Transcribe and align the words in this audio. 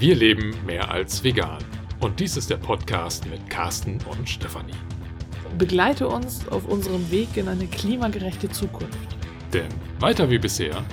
Wir 0.00 0.14
leben 0.14 0.54
mehr 0.64 0.92
als 0.92 1.24
vegan. 1.24 1.58
Und 1.98 2.20
dies 2.20 2.36
ist 2.36 2.50
der 2.50 2.58
Podcast 2.58 3.26
mit 3.26 3.50
Carsten 3.50 3.98
und 4.08 4.28
Stefanie. 4.28 4.70
Begleite 5.58 6.06
uns 6.06 6.46
auf 6.46 6.68
unserem 6.68 7.10
Weg 7.10 7.36
in 7.36 7.48
eine 7.48 7.66
klimagerechte 7.66 8.48
Zukunft. 8.48 9.16
Denn 9.52 9.66
weiter 9.98 10.30
wie 10.30 10.38
bisher 10.38 10.84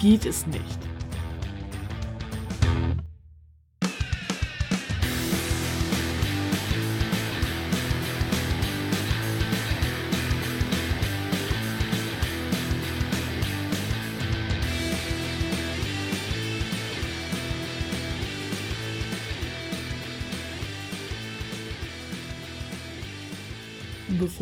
geht 0.00 0.26
es 0.26 0.44
nicht. 0.48 0.87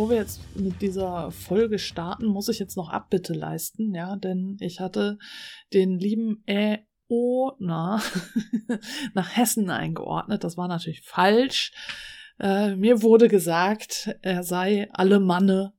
Bevor 0.06 0.19
wir 0.19 0.23
jetzt 0.23 0.41
mit 0.56 0.80
dieser 0.83 1.33
Folge 1.33 1.80
starten, 1.80 2.27
muss 2.27 2.48
ich 2.48 2.60
jetzt 2.60 2.77
noch 2.77 2.91
Abbitte 2.91 3.33
leisten, 3.33 3.92
ja, 3.92 4.15
denn 4.15 4.56
ich 4.60 4.79
hatte 4.79 5.19
den 5.73 5.98
lieben 5.98 6.45
Äona 6.46 8.01
nach 9.15 9.37
Hessen 9.37 9.69
eingeordnet. 9.69 10.45
Das 10.45 10.56
war 10.56 10.69
natürlich 10.69 11.02
falsch. 11.02 11.73
Äh, 12.38 12.77
mir 12.77 13.02
wurde 13.02 13.27
gesagt, 13.27 14.16
er 14.23 14.45
sei 14.45 14.88
Alemanne 14.92 15.73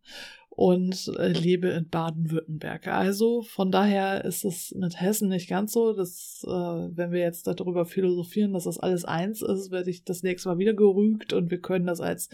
und 0.50 1.10
äh, 1.18 1.30
lebe 1.30 1.70
in 1.70 1.88
Baden-Württemberg. 1.88 2.88
Also 2.88 3.44
von 3.44 3.72
daher 3.72 4.26
ist 4.26 4.44
es 4.44 4.76
mit 4.76 5.00
Hessen 5.00 5.30
nicht 5.30 5.48
ganz 5.48 5.72
so. 5.72 5.94
Dass, 5.94 6.44
äh, 6.46 6.50
wenn 6.50 7.14
wir 7.14 7.22
jetzt 7.22 7.48
darüber 7.48 7.86
philosophieren, 7.86 8.52
dass 8.52 8.66
das 8.66 8.78
alles 8.78 9.06
eins 9.06 9.42
ist, 9.42 9.72
werde 9.72 9.90
ich 9.90 10.04
das 10.04 10.22
nächste 10.22 10.50
Mal 10.50 10.58
wieder 10.58 10.74
gerügt 10.74 11.32
und 11.32 11.50
wir 11.50 11.62
können 11.62 11.88
das 11.88 12.02
als 12.02 12.30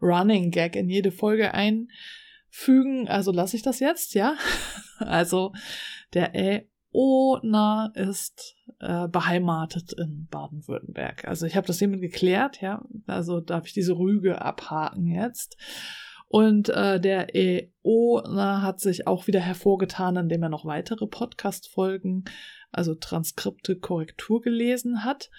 Running 0.00 0.50
Gag 0.50 0.76
in 0.76 0.88
jede 0.88 1.10
Folge 1.10 1.52
einfügen. 1.54 3.08
Also 3.08 3.32
lasse 3.32 3.56
ich 3.56 3.62
das 3.62 3.80
jetzt, 3.80 4.14
ja? 4.14 4.36
Also 4.98 5.52
der 6.14 6.32
Äona 6.34 7.92
ist 7.94 8.56
äh, 8.80 9.08
beheimatet 9.08 9.92
in 9.92 10.26
Baden-Württemberg. 10.30 11.28
Also 11.28 11.44
ich 11.44 11.54
habe 11.54 11.66
das 11.66 11.78
hiermit 11.78 12.00
geklärt, 12.00 12.62
ja. 12.62 12.82
Also 13.06 13.40
darf 13.40 13.66
ich 13.66 13.74
diese 13.74 13.98
Rüge 13.98 14.40
abhaken 14.40 15.06
jetzt. 15.06 15.58
Und 16.28 16.70
äh, 16.70 16.98
der 16.98 17.34
EONA 17.34 18.62
hat 18.62 18.80
sich 18.80 19.06
auch 19.06 19.26
wieder 19.26 19.40
hervorgetan, 19.40 20.16
indem 20.16 20.42
er 20.42 20.48
noch 20.48 20.64
weitere 20.64 21.06
Podcast-Folgen, 21.06 22.24
also 22.72 22.94
Transkripte, 22.94 23.76
Korrektur 23.76 24.40
gelesen 24.40 25.04
hat 25.04 25.30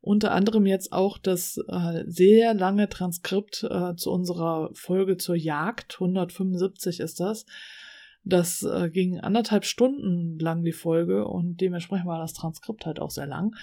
unter 0.00 0.32
anderem 0.32 0.66
jetzt 0.66 0.92
auch 0.92 1.18
das 1.18 1.58
äh, 1.68 2.04
sehr 2.06 2.54
lange 2.54 2.88
Transkript 2.88 3.66
äh, 3.68 3.94
zu 3.96 4.10
unserer 4.10 4.70
Folge 4.72 5.16
zur 5.16 5.36
Jagd, 5.36 5.94
175 6.00 7.00
ist 7.00 7.20
das. 7.20 7.44
Das 8.24 8.62
äh, 8.62 8.90
ging 8.90 9.20
anderthalb 9.20 9.64
Stunden 9.64 10.38
lang 10.38 10.62
die 10.62 10.72
Folge 10.72 11.26
und 11.26 11.60
dementsprechend 11.60 12.06
war 12.06 12.18
das 12.18 12.32
Transkript 12.32 12.86
halt 12.86 13.00
auch 13.00 13.10
sehr 13.10 13.26
lang. 13.26 13.54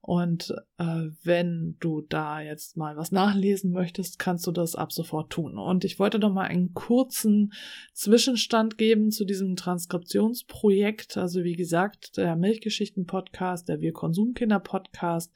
Und 0.00 0.54
äh, 0.78 1.08
wenn 1.22 1.76
du 1.80 2.00
da 2.00 2.40
jetzt 2.40 2.76
mal 2.76 2.96
was 2.96 3.12
nachlesen 3.12 3.72
möchtest, 3.72 4.18
kannst 4.18 4.46
du 4.46 4.52
das 4.52 4.74
ab 4.74 4.92
sofort 4.92 5.30
tun. 5.30 5.58
Und 5.58 5.84
ich 5.84 5.98
wollte 5.98 6.18
noch 6.18 6.32
mal 6.32 6.46
einen 6.46 6.72
kurzen 6.72 7.52
Zwischenstand 7.92 8.78
geben 8.78 9.10
zu 9.10 9.26
diesem 9.26 9.56
Transkriptionsprojekt. 9.56 11.18
Also 11.18 11.44
wie 11.44 11.56
gesagt, 11.56 12.16
der 12.16 12.36
Milchgeschichten-Podcast, 12.36 13.68
der 13.68 13.80
Wir 13.80 13.92
Konsumkinder-Podcast 13.92 15.32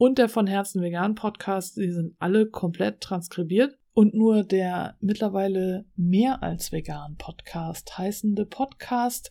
und 0.00 0.16
der 0.16 0.30
von 0.30 0.46
Herzen 0.46 0.80
vegan 0.80 1.14
Podcast, 1.14 1.76
die 1.76 1.90
sind 1.90 2.16
alle 2.18 2.46
komplett 2.46 3.02
transkribiert. 3.02 3.76
Und 3.92 4.14
nur 4.14 4.44
der 4.44 4.96
mittlerweile 5.00 5.84
mehr 5.94 6.42
als 6.42 6.72
vegan 6.72 7.16
Podcast 7.18 7.98
heißende 7.98 8.46
Podcast 8.46 9.30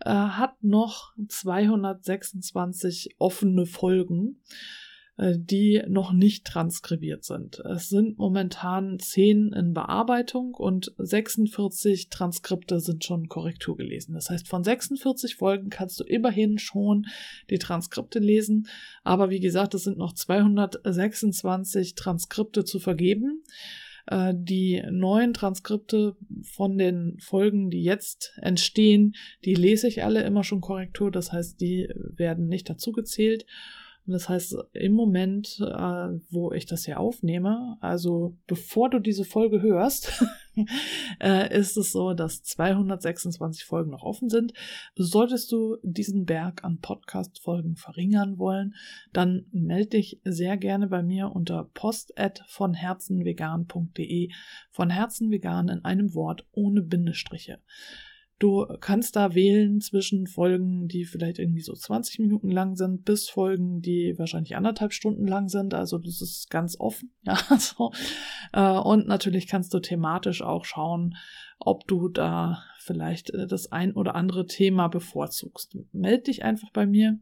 äh, 0.00 0.08
hat 0.08 0.54
noch 0.62 1.12
226 1.28 3.16
offene 3.18 3.66
Folgen. 3.66 4.40
Äh, 5.18 5.38
die 5.38 5.82
noch 5.88 6.12
nicht 6.12 6.44
transkribiert 6.44 7.24
sind. 7.24 7.60
Es 7.60 7.88
sind 7.88 8.18
momentan 8.18 8.98
10 8.98 9.52
in 9.54 9.72
Bearbeitung 9.72 10.52
und 10.52 10.92
46 10.98 12.10
Transkripte 12.10 12.80
sind 12.80 13.02
schon 13.02 13.28
Korrektur 13.28 13.78
gelesen. 13.78 14.12
Das 14.12 14.28
heißt, 14.28 14.46
von 14.46 14.62
46 14.62 15.36
Folgen 15.36 15.70
kannst 15.70 15.98
du 16.00 16.04
immerhin 16.04 16.58
schon 16.58 17.06
die 17.48 17.58
Transkripte 17.58 18.18
lesen. 18.18 18.68
Aber 19.04 19.30
wie 19.30 19.40
gesagt, 19.40 19.72
es 19.72 19.84
sind 19.84 19.96
noch 19.96 20.12
226 20.12 21.94
Transkripte 21.94 22.64
zu 22.64 22.78
vergeben. 22.78 23.42
Äh, 24.08 24.34
die 24.36 24.82
neuen 24.90 25.32
Transkripte 25.32 26.14
von 26.42 26.76
den 26.76 27.16
Folgen, 27.20 27.70
die 27.70 27.82
jetzt 27.82 28.34
entstehen, 28.42 29.14
die 29.46 29.54
lese 29.54 29.88
ich 29.88 30.04
alle 30.04 30.24
immer 30.24 30.44
schon 30.44 30.60
Korrektur. 30.60 31.10
Das 31.10 31.32
heißt, 31.32 31.58
die 31.58 31.88
werden 31.94 32.48
nicht 32.48 32.68
dazu 32.68 32.92
gezählt. 32.92 33.46
Das 34.08 34.28
heißt, 34.28 34.56
im 34.72 34.92
Moment, 34.92 35.58
äh, 35.60 36.08
wo 36.30 36.52
ich 36.52 36.64
das 36.66 36.84
hier 36.84 37.00
aufnehme, 37.00 37.76
also 37.80 38.36
bevor 38.46 38.88
du 38.88 39.00
diese 39.00 39.24
Folge 39.24 39.62
hörst, 39.62 40.24
äh, 41.20 41.58
ist 41.58 41.76
es 41.76 41.90
so, 41.90 42.14
dass 42.14 42.44
226 42.44 43.64
Folgen 43.64 43.90
noch 43.90 44.04
offen 44.04 44.30
sind. 44.30 44.52
Solltest 44.94 45.50
du 45.50 45.78
diesen 45.82 46.24
Berg 46.24 46.62
an 46.62 46.78
Podcast-Folgen 46.78 47.74
verringern 47.74 48.38
wollen, 48.38 48.74
dann 49.12 49.46
melde 49.50 49.98
dich 49.98 50.20
sehr 50.24 50.56
gerne 50.56 50.86
bei 50.86 51.02
mir 51.02 51.32
unter 51.34 51.64
post 51.74 52.14
von 52.46 52.74
herzenvegan.de 52.74 54.30
von 54.70 54.90
Herzen 54.90 55.30
vegan 55.30 55.68
in 55.68 55.84
einem 55.84 56.14
Wort 56.14 56.46
ohne 56.52 56.82
Bindestriche. 56.82 57.58
Du 58.38 58.66
kannst 58.80 59.16
da 59.16 59.34
wählen 59.34 59.80
zwischen 59.80 60.26
Folgen, 60.26 60.88
die 60.88 61.06
vielleicht 61.06 61.38
irgendwie 61.38 61.62
so 61.62 61.72
20 61.72 62.18
Minuten 62.18 62.50
lang 62.50 62.76
sind, 62.76 63.04
bis 63.04 63.30
Folgen, 63.30 63.80
die 63.80 64.14
wahrscheinlich 64.18 64.56
anderthalb 64.56 64.92
Stunden 64.92 65.26
lang 65.26 65.48
sind. 65.48 65.72
Also 65.72 65.96
das 65.96 66.20
ist 66.20 66.50
ganz 66.50 66.78
offen. 66.78 67.12
Ja, 67.24 67.36
so. 67.58 67.92
Äh, 68.52 68.78
und 68.78 69.08
natürlich 69.08 69.46
kannst 69.46 69.72
du 69.74 69.80
thematisch 69.80 70.42
auch 70.42 70.64
schauen, 70.64 71.16
ob 71.58 71.86
du 71.86 72.08
da 72.08 72.62
vielleicht 72.78 73.30
äh, 73.30 73.46
das 73.46 73.72
ein 73.72 73.92
oder 73.92 74.14
andere 74.14 74.46
Thema 74.46 74.88
bevorzugst. 74.88 75.76
Meld 75.92 76.26
dich 76.26 76.44
einfach 76.44 76.70
bei 76.72 76.86
mir. 76.86 77.18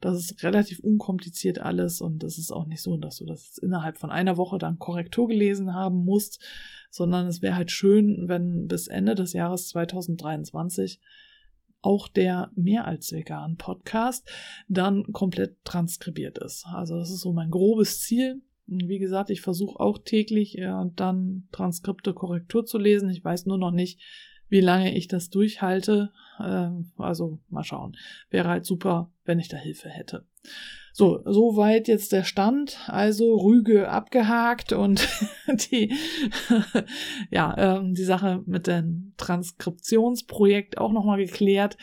Das 0.00 0.18
ist 0.18 0.42
relativ 0.42 0.80
unkompliziert 0.80 1.60
alles 1.60 2.00
und 2.00 2.22
es 2.24 2.36
ist 2.38 2.52
auch 2.52 2.66
nicht 2.66 2.82
so, 2.82 2.96
dass 2.96 3.16
du 3.16 3.24
das 3.24 3.58
innerhalb 3.58 3.98
von 3.98 4.10
einer 4.10 4.36
Woche 4.36 4.58
dann 4.58 4.78
Korrektur 4.78 5.28
gelesen 5.28 5.72
haben 5.72 6.04
musst, 6.04 6.42
sondern 6.90 7.26
es 7.26 7.42
wäre 7.42 7.56
halt 7.56 7.70
schön, 7.70 8.28
wenn 8.28 8.66
bis 8.66 8.86
Ende 8.86 9.14
des 9.14 9.32
Jahres 9.32 9.68
2023 9.68 11.00
auch 11.84 12.08
der 12.08 12.50
mehr 12.54 12.86
als 12.86 13.12
vegan 13.12 13.56
Podcast 13.56 14.28
dann 14.68 15.12
komplett 15.12 15.62
transkribiert 15.64 16.38
ist. 16.38 16.66
Also 16.66 16.96
das 16.96 17.10
ist 17.10 17.20
so 17.20 17.32
mein 17.32 17.50
grobes 17.50 18.00
Ziel. 18.00 18.42
Wie 18.66 18.98
gesagt, 18.98 19.28
ich 19.28 19.42
versuche 19.42 19.78
auch 19.78 19.98
täglich 19.98 20.54
ja, 20.54 20.90
dann 20.96 21.48
Transkripte 21.52 22.14
Korrektur 22.14 22.64
zu 22.64 22.78
lesen. 22.78 23.10
Ich 23.10 23.22
weiß 23.22 23.44
nur 23.44 23.58
noch 23.58 23.70
nicht, 23.70 24.00
wie 24.48 24.60
lange 24.60 24.96
ich 24.96 25.08
das 25.08 25.28
durchhalte. 25.28 26.10
Ähm, 26.40 26.92
also 26.96 27.38
mal 27.50 27.64
schauen. 27.64 27.96
Wäre 28.30 28.48
halt 28.48 28.64
super, 28.64 29.12
wenn 29.24 29.38
ich 29.38 29.48
da 29.48 29.56
Hilfe 29.56 29.88
hätte. 29.88 30.26
So, 30.92 31.22
soweit 31.24 31.88
jetzt 31.88 32.12
der 32.12 32.24
Stand. 32.24 32.78
Also 32.86 33.36
Rüge 33.36 33.88
abgehakt 33.88 34.72
und 34.72 35.08
die, 35.70 35.94
ja, 37.30 37.54
ähm, 37.58 37.94
die 37.94 38.04
Sache 38.04 38.42
mit 38.46 38.66
dem 38.66 39.14
Transkriptionsprojekt 39.16 40.78
auch 40.78 40.92
nochmal 40.92 41.18
geklärt. 41.18 41.76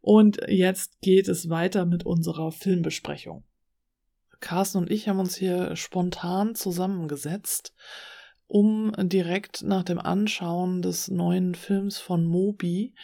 Und 0.00 0.38
jetzt 0.46 1.00
geht 1.00 1.28
es 1.28 1.48
weiter 1.48 1.84
mit 1.84 2.06
unserer 2.06 2.52
Filmbesprechung. 2.52 3.44
Carsten 4.38 4.78
und 4.78 4.90
ich 4.90 5.08
haben 5.08 5.18
uns 5.18 5.34
hier 5.34 5.74
spontan 5.74 6.54
zusammengesetzt 6.54 7.74
um 8.48 8.92
direkt 8.96 9.62
nach 9.62 9.82
dem 9.82 9.98
Anschauen 9.98 10.82
des 10.82 11.08
neuen 11.08 11.54
Films 11.54 11.98
von 11.98 12.24
Moby 12.24 12.94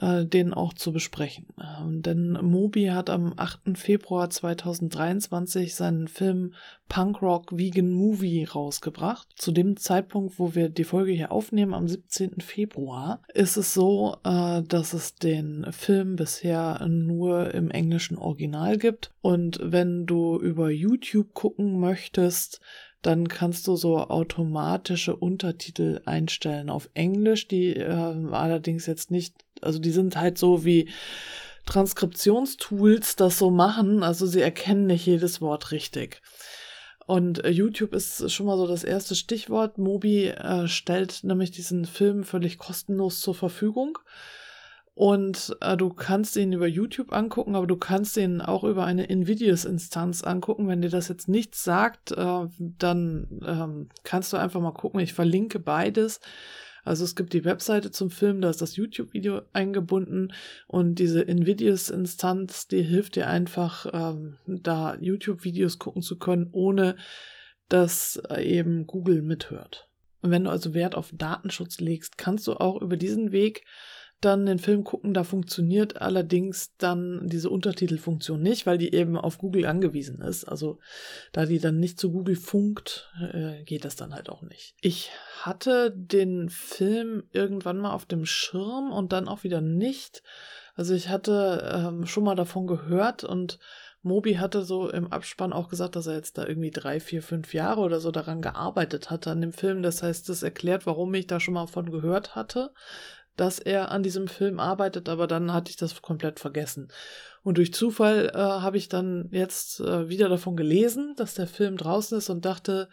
äh, 0.00 0.24
den 0.24 0.54
auch 0.54 0.72
zu 0.72 0.92
besprechen. 0.92 1.46
Ähm, 1.60 2.02
denn 2.02 2.32
Moby 2.42 2.86
hat 2.86 3.10
am 3.10 3.34
8. 3.36 3.76
Februar 3.76 4.30
2023 4.30 5.74
seinen 5.74 6.08
Film 6.08 6.54
Punk 6.88 7.20
Rock 7.20 7.56
Vegan 7.56 7.90
Movie 7.90 8.44
rausgebracht. 8.44 9.28
Zu 9.36 9.52
dem 9.52 9.76
Zeitpunkt, 9.76 10.38
wo 10.38 10.54
wir 10.54 10.68
die 10.68 10.84
Folge 10.84 11.12
hier 11.12 11.32
aufnehmen, 11.32 11.74
am 11.74 11.86
17. 11.86 12.40
Februar, 12.40 13.22
ist 13.34 13.56
es 13.56 13.74
so, 13.74 14.16
äh, 14.24 14.62
dass 14.62 14.92
es 14.92 15.16
den 15.16 15.66
Film 15.70 16.16
bisher 16.16 16.86
nur 16.88 17.54
im 17.54 17.70
englischen 17.70 18.16
Original 18.16 18.78
gibt. 18.78 19.12
Und 19.20 19.60
wenn 19.62 20.06
du 20.06 20.38
über 20.40 20.70
YouTube 20.70 21.34
gucken 21.34 21.78
möchtest, 21.78 22.60
dann 23.02 23.28
kannst 23.28 23.66
du 23.68 23.76
so 23.76 23.98
automatische 23.98 25.14
Untertitel 25.14 26.00
einstellen 26.04 26.68
auf 26.68 26.90
Englisch, 26.94 27.46
die 27.46 27.76
äh, 27.76 27.84
allerdings 27.86 28.86
jetzt 28.86 29.10
nicht, 29.10 29.34
also 29.62 29.78
die 29.78 29.90
sind 29.90 30.16
halt 30.16 30.38
so 30.38 30.64
wie 30.64 30.88
Transkriptionstools 31.66 33.16
das 33.16 33.38
so 33.38 33.50
machen, 33.50 34.02
also 34.02 34.26
sie 34.26 34.40
erkennen 34.40 34.86
nicht 34.86 35.06
jedes 35.06 35.40
Wort 35.40 35.70
richtig. 35.72 36.22
Und 37.08 37.42
äh, 37.42 37.48
YouTube 37.48 37.94
ist 37.94 38.30
schon 38.30 38.44
mal 38.44 38.58
so 38.58 38.66
das 38.66 38.84
erste 38.84 39.14
Stichwort. 39.14 39.78
Mobi 39.78 40.26
äh, 40.26 40.68
stellt 40.68 41.24
nämlich 41.24 41.50
diesen 41.50 41.86
Film 41.86 42.22
völlig 42.22 42.58
kostenlos 42.58 43.22
zur 43.22 43.34
Verfügung. 43.34 43.98
Und 44.94 45.56
äh, 45.62 45.74
du 45.76 45.88
kannst 45.88 46.36
ihn 46.36 46.52
über 46.52 46.66
YouTube 46.66 47.14
angucken, 47.14 47.54
aber 47.56 47.66
du 47.66 47.76
kannst 47.76 48.18
ihn 48.18 48.42
auch 48.42 48.62
über 48.62 48.84
eine 48.84 49.04
Invidious-Instanz 49.04 50.22
angucken. 50.22 50.68
Wenn 50.68 50.82
dir 50.82 50.90
das 50.90 51.08
jetzt 51.08 51.28
nichts 51.28 51.64
sagt, 51.64 52.12
äh, 52.12 52.46
dann 52.58 53.40
ähm, 53.46 53.88
kannst 54.04 54.34
du 54.34 54.36
einfach 54.36 54.60
mal 54.60 54.72
gucken. 54.72 55.00
Ich 55.00 55.14
verlinke 55.14 55.60
beides. 55.60 56.20
Also 56.88 57.04
es 57.04 57.14
gibt 57.14 57.34
die 57.34 57.44
Webseite 57.44 57.90
zum 57.90 58.10
Film, 58.10 58.40
da 58.40 58.48
ist 58.48 58.62
das 58.62 58.76
YouTube-Video 58.76 59.42
eingebunden 59.52 60.32
und 60.66 60.94
diese 60.94 61.20
Invidious-Instanz, 61.20 62.66
die 62.66 62.82
hilft 62.82 63.16
dir 63.16 63.28
einfach, 63.28 63.86
ähm, 63.92 64.38
da 64.46 64.96
YouTube-Videos 64.98 65.78
gucken 65.78 66.00
zu 66.00 66.18
können, 66.18 66.48
ohne 66.50 66.96
dass 67.68 68.22
eben 68.38 68.86
Google 68.86 69.20
mithört. 69.20 69.90
Und 70.22 70.30
wenn 70.30 70.44
du 70.44 70.50
also 70.50 70.72
Wert 70.72 70.94
auf 70.94 71.12
Datenschutz 71.12 71.78
legst, 71.78 72.16
kannst 72.16 72.46
du 72.46 72.54
auch 72.54 72.80
über 72.80 72.96
diesen 72.96 73.32
Weg 73.32 73.64
dann 74.20 74.46
den 74.46 74.58
Film 74.58 74.84
gucken. 74.84 75.14
Da 75.14 75.24
funktioniert 75.24 76.00
allerdings 76.00 76.74
dann 76.76 77.26
diese 77.26 77.50
Untertitelfunktion 77.50 78.40
nicht, 78.40 78.66
weil 78.66 78.78
die 78.78 78.92
eben 78.94 79.16
auf 79.16 79.38
Google 79.38 79.66
angewiesen 79.66 80.20
ist. 80.20 80.44
Also 80.44 80.78
da 81.32 81.46
die 81.46 81.58
dann 81.58 81.78
nicht 81.78 81.98
zu 81.98 82.10
Google 82.10 82.36
funkt, 82.36 83.10
äh, 83.32 83.62
geht 83.64 83.84
das 83.84 83.96
dann 83.96 84.14
halt 84.14 84.28
auch 84.28 84.42
nicht. 84.42 84.74
Ich 84.80 85.10
hatte 85.40 85.92
den 85.94 86.48
Film 86.48 87.24
irgendwann 87.32 87.78
mal 87.78 87.92
auf 87.92 88.06
dem 88.06 88.26
Schirm 88.26 88.92
und 88.92 89.12
dann 89.12 89.28
auch 89.28 89.44
wieder 89.44 89.60
nicht. 89.60 90.22
Also 90.74 90.94
ich 90.94 91.08
hatte 91.08 91.70
ähm, 91.74 92.06
schon 92.06 92.24
mal 92.24 92.36
davon 92.36 92.66
gehört 92.66 93.24
und 93.24 93.58
Moby 94.02 94.34
hatte 94.34 94.62
so 94.62 94.88
im 94.88 95.12
Abspann 95.12 95.52
auch 95.52 95.68
gesagt, 95.68 95.96
dass 95.96 96.06
er 96.06 96.14
jetzt 96.14 96.38
da 96.38 96.46
irgendwie 96.46 96.70
drei, 96.70 97.00
vier, 97.00 97.22
fünf 97.22 97.52
Jahre 97.52 97.80
oder 97.80 97.98
so 97.98 98.10
daran 98.12 98.40
gearbeitet 98.40 99.10
hatte 99.10 99.30
an 99.30 99.40
dem 99.40 99.52
Film. 99.52 99.82
Das 99.82 100.02
heißt, 100.02 100.28
das 100.28 100.42
erklärt, 100.42 100.86
warum 100.86 101.12
ich 101.14 101.26
da 101.26 101.40
schon 101.40 101.54
mal 101.54 101.66
von 101.66 101.90
gehört 101.90 102.36
hatte 102.36 102.72
dass 103.40 103.58
er 103.58 103.90
an 103.90 104.02
diesem 104.02 104.28
Film 104.28 104.60
arbeitet, 104.60 105.08
aber 105.08 105.26
dann 105.26 105.52
hatte 105.52 105.70
ich 105.70 105.76
das 105.76 106.02
komplett 106.02 106.40
vergessen. 106.40 106.88
Und 107.42 107.56
durch 107.56 107.72
Zufall 107.72 108.30
äh, 108.34 108.38
habe 108.38 108.76
ich 108.76 108.88
dann 108.88 109.28
jetzt 109.30 109.80
äh, 109.80 110.08
wieder 110.08 110.28
davon 110.28 110.56
gelesen, 110.56 111.14
dass 111.16 111.34
der 111.34 111.46
Film 111.46 111.76
draußen 111.76 112.18
ist 112.18 112.28
und 112.28 112.44
dachte, 112.44 112.88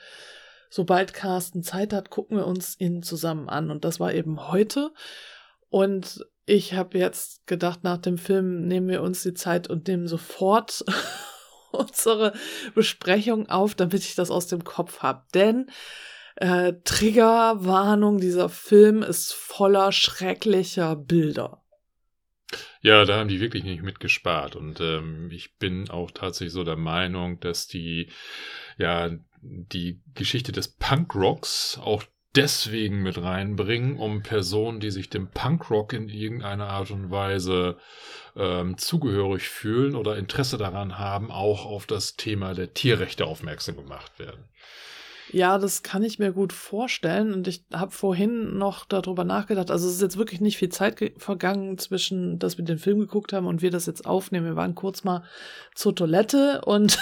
sobald 0.69 1.13
Carsten 1.13 1.63
Zeit 1.63 1.93
hat, 1.93 2.09
gucken 2.09 2.37
wir 2.37 2.47
uns 2.47 2.79
ihn 2.79 3.01
zusammen 3.01 3.49
an. 3.49 3.71
Und 3.71 3.85
das 3.85 3.99
war 3.99 4.13
eben 4.13 4.49
heute. 4.49 4.91
Und 5.69 6.25
ich 6.45 6.73
habe 6.73 6.97
jetzt 6.97 7.47
gedacht, 7.47 7.83
nach 7.83 7.97
dem 7.97 8.17
Film 8.17 8.67
nehmen 8.67 8.87
wir 8.87 9.01
uns 9.01 9.23
die 9.23 9.33
Zeit 9.33 9.67
und 9.69 9.87
nehmen 9.87 10.07
sofort 10.07 10.85
unsere 11.71 12.33
Besprechung 12.75 13.49
auf, 13.49 13.73
damit 13.73 14.01
ich 14.01 14.15
das 14.15 14.29
aus 14.29 14.47
dem 14.47 14.63
Kopf 14.63 14.99
habe. 14.99 15.23
Denn 15.33 15.71
äh, 16.35 16.73
Triggerwarnung, 16.83 18.19
dieser 18.19 18.49
Film 18.49 19.01
ist 19.03 19.33
voller 19.33 19.91
schrecklicher 19.91 20.95
Bilder. 20.95 21.61
Ja, 22.81 23.03
da 23.05 23.17
haben 23.17 23.29
die 23.29 23.39
wirklich 23.39 23.63
nicht 23.63 23.81
mitgespart. 23.81 24.55
Und 24.55 24.79
ähm, 24.79 25.29
ich 25.31 25.57
bin 25.57 25.89
auch 25.89 26.11
tatsächlich 26.11 26.53
so 26.53 26.63
der 26.63 26.75
Meinung, 26.75 27.39
dass 27.39 27.67
die, 27.67 28.11
ja, 28.77 29.09
die 29.41 30.01
Geschichte 30.13 30.51
des 30.51 30.67
Punkrocks 30.67 31.79
auch 31.81 32.03
deswegen 32.35 33.01
mit 33.01 33.21
reinbringen, 33.21 33.97
um 33.97 34.21
Personen, 34.21 34.79
die 34.79 34.91
sich 34.91 35.09
dem 35.09 35.29
Punkrock 35.29 35.93
in 35.93 36.09
irgendeiner 36.09 36.67
Art 36.67 36.91
und 36.91 37.09
Weise 37.09 37.77
ähm, 38.35 38.77
zugehörig 38.77 39.47
fühlen 39.47 39.95
oder 39.95 40.17
Interesse 40.17 40.57
daran 40.57 40.99
haben, 40.99 41.31
auch 41.31 41.65
auf 41.65 41.85
das 41.85 42.17
Thema 42.17 42.53
der 42.53 42.73
Tierrechte 42.73 43.25
aufmerksam 43.25 43.77
gemacht 43.77 44.19
werden. 44.19 44.49
Ja, 45.31 45.57
das 45.57 45.83
kann 45.83 46.03
ich 46.03 46.19
mir 46.19 46.31
gut 46.31 46.53
vorstellen. 46.53 47.33
Und 47.33 47.47
ich 47.47 47.63
habe 47.73 47.91
vorhin 47.91 48.57
noch 48.57 48.85
darüber 48.85 49.23
nachgedacht. 49.23 49.71
Also 49.71 49.87
es 49.87 49.95
ist 49.95 50.01
jetzt 50.01 50.17
wirklich 50.17 50.41
nicht 50.41 50.57
viel 50.57 50.69
Zeit 50.69 51.13
vergangen 51.17 51.77
zwischen, 51.77 52.39
dass 52.39 52.57
wir 52.57 52.65
den 52.65 52.77
Film 52.77 52.99
geguckt 52.99 53.33
haben 53.33 53.47
und 53.47 53.61
wir 53.61 53.71
das 53.71 53.85
jetzt 53.85 54.05
aufnehmen. 54.05 54.45
Wir 54.45 54.55
waren 54.55 54.75
kurz 54.75 55.03
mal 55.03 55.23
zur 55.73 55.95
Toilette 55.95 56.61
und 56.65 56.99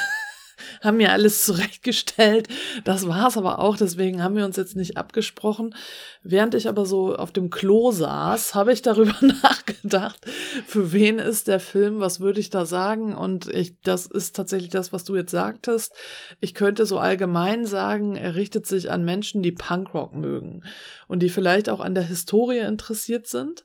haben 0.82 0.98
mir 0.98 1.12
alles 1.12 1.46
zurechtgestellt. 1.46 2.48
Das 2.84 3.08
war's 3.08 3.38
aber 3.38 3.60
auch, 3.60 3.78
deswegen 3.78 4.24
haben 4.24 4.36
wir 4.36 4.46
uns 4.46 4.58
jetzt 4.58 4.76
nicht 4.76 4.98
abgesprochen. 4.98 5.76
Während 6.24 6.56
ich 6.56 6.68
aber 6.68 6.86
so 6.86 7.16
auf 7.16 7.32
dem 7.32 7.50
Klo 7.50 7.92
saß, 7.92 8.56
habe 8.56 8.74
ich 8.74 8.82
darüber 8.82 9.16
nachgedacht, 9.44 10.26
für 10.66 10.92
wen 10.92 11.20
ist 11.20 11.48
der 11.48 11.60
Film, 11.60 12.00
was 12.00 12.20
würde 12.20 12.40
ich 12.40 12.50
da 12.50 12.66
sagen? 12.66 13.16
Und 13.16 13.48
ich, 13.48 13.80
das 13.82 14.06
ist 14.06 14.36
tatsächlich 14.36 14.70
das, 14.70 14.94
was 14.94 15.04
du 15.04 15.16
jetzt 15.16 15.32
sagtest. 15.32 15.94
Ich 16.40 16.54
könnte 16.54 16.86
so 16.86 17.00
allgemein 17.00 17.66
sagen, 17.66 18.16
er 18.16 18.36
richtet 18.36 18.66
sich 18.66 18.92
an 18.92 19.04
Menschen, 19.04 19.44
die 19.44 19.52
Punkrock 19.52 20.14
mögen 20.16 20.64
und 21.08 21.20
die 21.20 21.30
vielleicht 21.30 21.70
auch 21.70 21.80
an 21.80 21.96
der 21.96 22.04
Historie 22.04 22.60
interessiert 22.60 23.28
sind. 23.28 23.64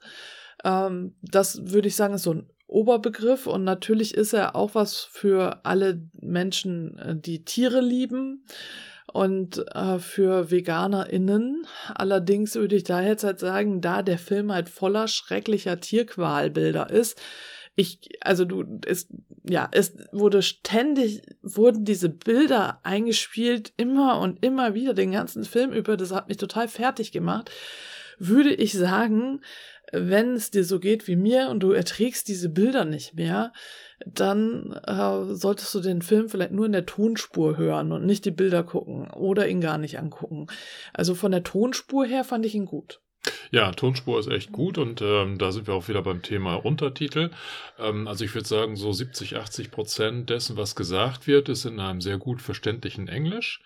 Ähm, 0.64 1.14
das 1.22 1.70
würde 1.70 1.88
ich 1.88 1.96
sagen, 1.96 2.14
ist 2.14 2.22
so 2.22 2.34
ein 2.34 2.50
Oberbegriff 2.68 3.46
und 3.46 3.64
natürlich 3.64 4.14
ist 4.14 4.32
er 4.32 4.54
auch 4.54 4.74
was 4.74 5.00
für 5.00 5.64
alle 5.64 6.02
Menschen, 6.20 6.98
äh, 6.98 7.16
die 7.16 7.44
Tiere 7.44 7.80
lieben 7.80 8.44
und 9.12 9.64
äh, 9.74 9.98
für 9.98 10.50
VeganerInnen. 10.50 11.66
Allerdings 11.94 12.54
würde 12.54 12.76
ich 12.76 12.84
da 12.84 13.02
jetzt 13.02 13.24
halt 13.24 13.40
sagen, 13.40 13.80
da 13.80 14.02
der 14.02 14.18
Film 14.18 14.52
halt 14.52 14.68
voller 14.68 15.08
schrecklicher 15.08 15.80
Tierqualbilder 15.80 16.90
ist, 16.90 17.20
ich, 17.74 18.00
also 18.22 18.44
du, 18.44 18.64
es, 18.86 19.06
ja, 19.48 19.68
es 19.70 19.94
wurde 20.10 20.42
ständig, 20.42 21.22
wurden 21.42 21.84
diese 21.84 22.08
Bilder 22.08 22.80
eingespielt, 22.82 23.72
immer 23.76 24.18
und 24.18 24.44
immer 24.44 24.74
wieder, 24.74 24.94
den 24.94 25.12
ganzen 25.12 25.44
Film 25.44 25.72
über, 25.72 25.96
das 25.96 26.12
hat 26.12 26.28
mich 26.28 26.38
total 26.38 26.66
fertig 26.66 27.12
gemacht, 27.12 27.52
würde 28.18 28.52
ich 28.52 28.72
sagen, 28.72 29.42
wenn 29.92 30.34
es 30.34 30.50
dir 30.50 30.64
so 30.64 30.80
geht 30.80 31.06
wie 31.08 31.16
mir 31.16 31.48
und 31.48 31.60
du 31.60 31.72
erträgst 31.72 32.28
diese 32.28 32.48
Bilder 32.48 32.84
nicht 32.84 33.14
mehr, 33.14 33.52
dann 34.06 34.72
äh, 34.86 35.34
solltest 35.34 35.74
du 35.74 35.80
den 35.80 36.02
Film 36.02 36.28
vielleicht 36.28 36.52
nur 36.52 36.66
in 36.66 36.72
der 36.72 36.86
Tonspur 36.86 37.56
hören 37.56 37.92
und 37.92 38.06
nicht 38.06 38.24
die 38.24 38.30
Bilder 38.30 38.62
gucken 38.62 39.10
oder 39.10 39.48
ihn 39.48 39.60
gar 39.60 39.78
nicht 39.78 39.98
angucken. 39.98 40.46
Also 40.92 41.14
von 41.14 41.32
der 41.32 41.42
Tonspur 41.42 42.04
her 42.06 42.24
fand 42.24 42.46
ich 42.46 42.54
ihn 42.54 42.66
gut. 42.66 43.00
Ja, 43.50 43.72
Tonspur 43.72 44.20
ist 44.20 44.28
echt 44.28 44.52
gut 44.52 44.78
und 44.78 45.02
ähm, 45.02 45.38
da 45.38 45.52
sind 45.52 45.66
wir 45.66 45.74
auch 45.74 45.88
wieder 45.88 46.02
beim 46.02 46.22
Thema 46.22 46.54
Untertitel. 46.54 47.30
Ähm, 47.78 48.06
also 48.06 48.24
ich 48.24 48.34
würde 48.34 48.46
sagen, 48.46 48.76
so 48.76 48.92
70, 48.92 49.36
80 49.36 49.70
Prozent 49.70 50.30
dessen, 50.30 50.56
was 50.56 50.76
gesagt 50.76 51.26
wird, 51.26 51.48
ist 51.48 51.64
in 51.64 51.80
einem 51.80 52.00
sehr 52.00 52.18
gut 52.18 52.40
verständlichen 52.40 53.08
Englisch 53.08 53.60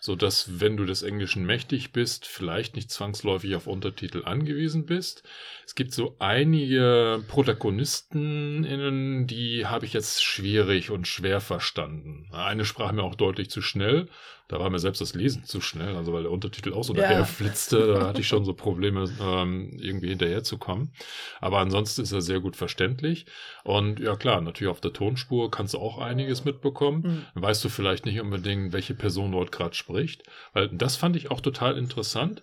so 0.00 0.16
dass 0.16 0.60
wenn 0.60 0.78
du 0.78 0.86
des 0.86 1.02
Englischen 1.02 1.44
mächtig 1.44 1.92
bist, 1.92 2.26
vielleicht 2.26 2.74
nicht 2.74 2.90
zwangsläufig 2.90 3.54
auf 3.54 3.66
Untertitel 3.66 4.24
angewiesen 4.24 4.86
bist. 4.86 5.22
Es 5.66 5.74
gibt 5.74 5.92
so 5.92 6.16
einige 6.18 7.22
ProtagonistInnen, 7.28 9.26
die 9.26 9.66
habe 9.66 9.84
ich 9.84 9.92
jetzt 9.92 10.24
schwierig 10.24 10.90
und 10.90 11.06
schwer 11.06 11.42
verstanden. 11.42 12.28
Eine 12.32 12.64
sprach 12.64 12.92
mir 12.92 13.02
auch 13.02 13.14
deutlich 13.14 13.50
zu 13.50 13.60
schnell. 13.60 14.08
Da 14.50 14.58
war 14.58 14.68
mir 14.68 14.80
selbst 14.80 15.00
das 15.00 15.14
Lesen 15.14 15.44
zu 15.44 15.60
schnell, 15.60 15.94
also 15.94 16.12
weil 16.12 16.24
der 16.24 16.32
Untertitel 16.32 16.72
auch 16.72 16.82
so 16.82 16.92
ja. 16.92 17.02
daher 17.02 17.24
flitzte, 17.24 17.94
da 17.94 18.08
hatte 18.08 18.20
ich 18.20 18.26
schon 18.26 18.44
so 18.44 18.52
Probleme, 18.52 19.08
ähm, 19.22 19.70
irgendwie 19.78 20.08
hinterherzukommen. 20.08 20.92
Aber 21.40 21.58
ansonsten 21.60 22.02
ist 22.02 22.10
er 22.10 22.20
sehr 22.20 22.40
gut 22.40 22.56
verständlich. 22.56 23.26
Und 23.62 24.00
ja 24.00 24.16
klar, 24.16 24.40
natürlich 24.40 24.68
auf 24.68 24.80
der 24.80 24.92
Tonspur 24.92 25.52
kannst 25.52 25.74
du 25.74 25.78
auch 25.78 25.98
einiges 25.98 26.44
mitbekommen. 26.44 27.28
Mhm. 27.32 27.42
Weißt 27.42 27.64
du 27.64 27.68
vielleicht 27.68 28.06
nicht 28.06 28.20
unbedingt, 28.20 28.72
welche 28.72 28.94
Person 28.94 29.30
dort 29.30 29.52
gerade 29.52 29.76
spricht. 29.76 30.24
Weil 30.52 30.68
das 30.68 30.96
fand 30.96 31.14
ich 31.14 31.30
auch 31.30 31.40
total 31.40 31.78
interessant. 31.78 32.42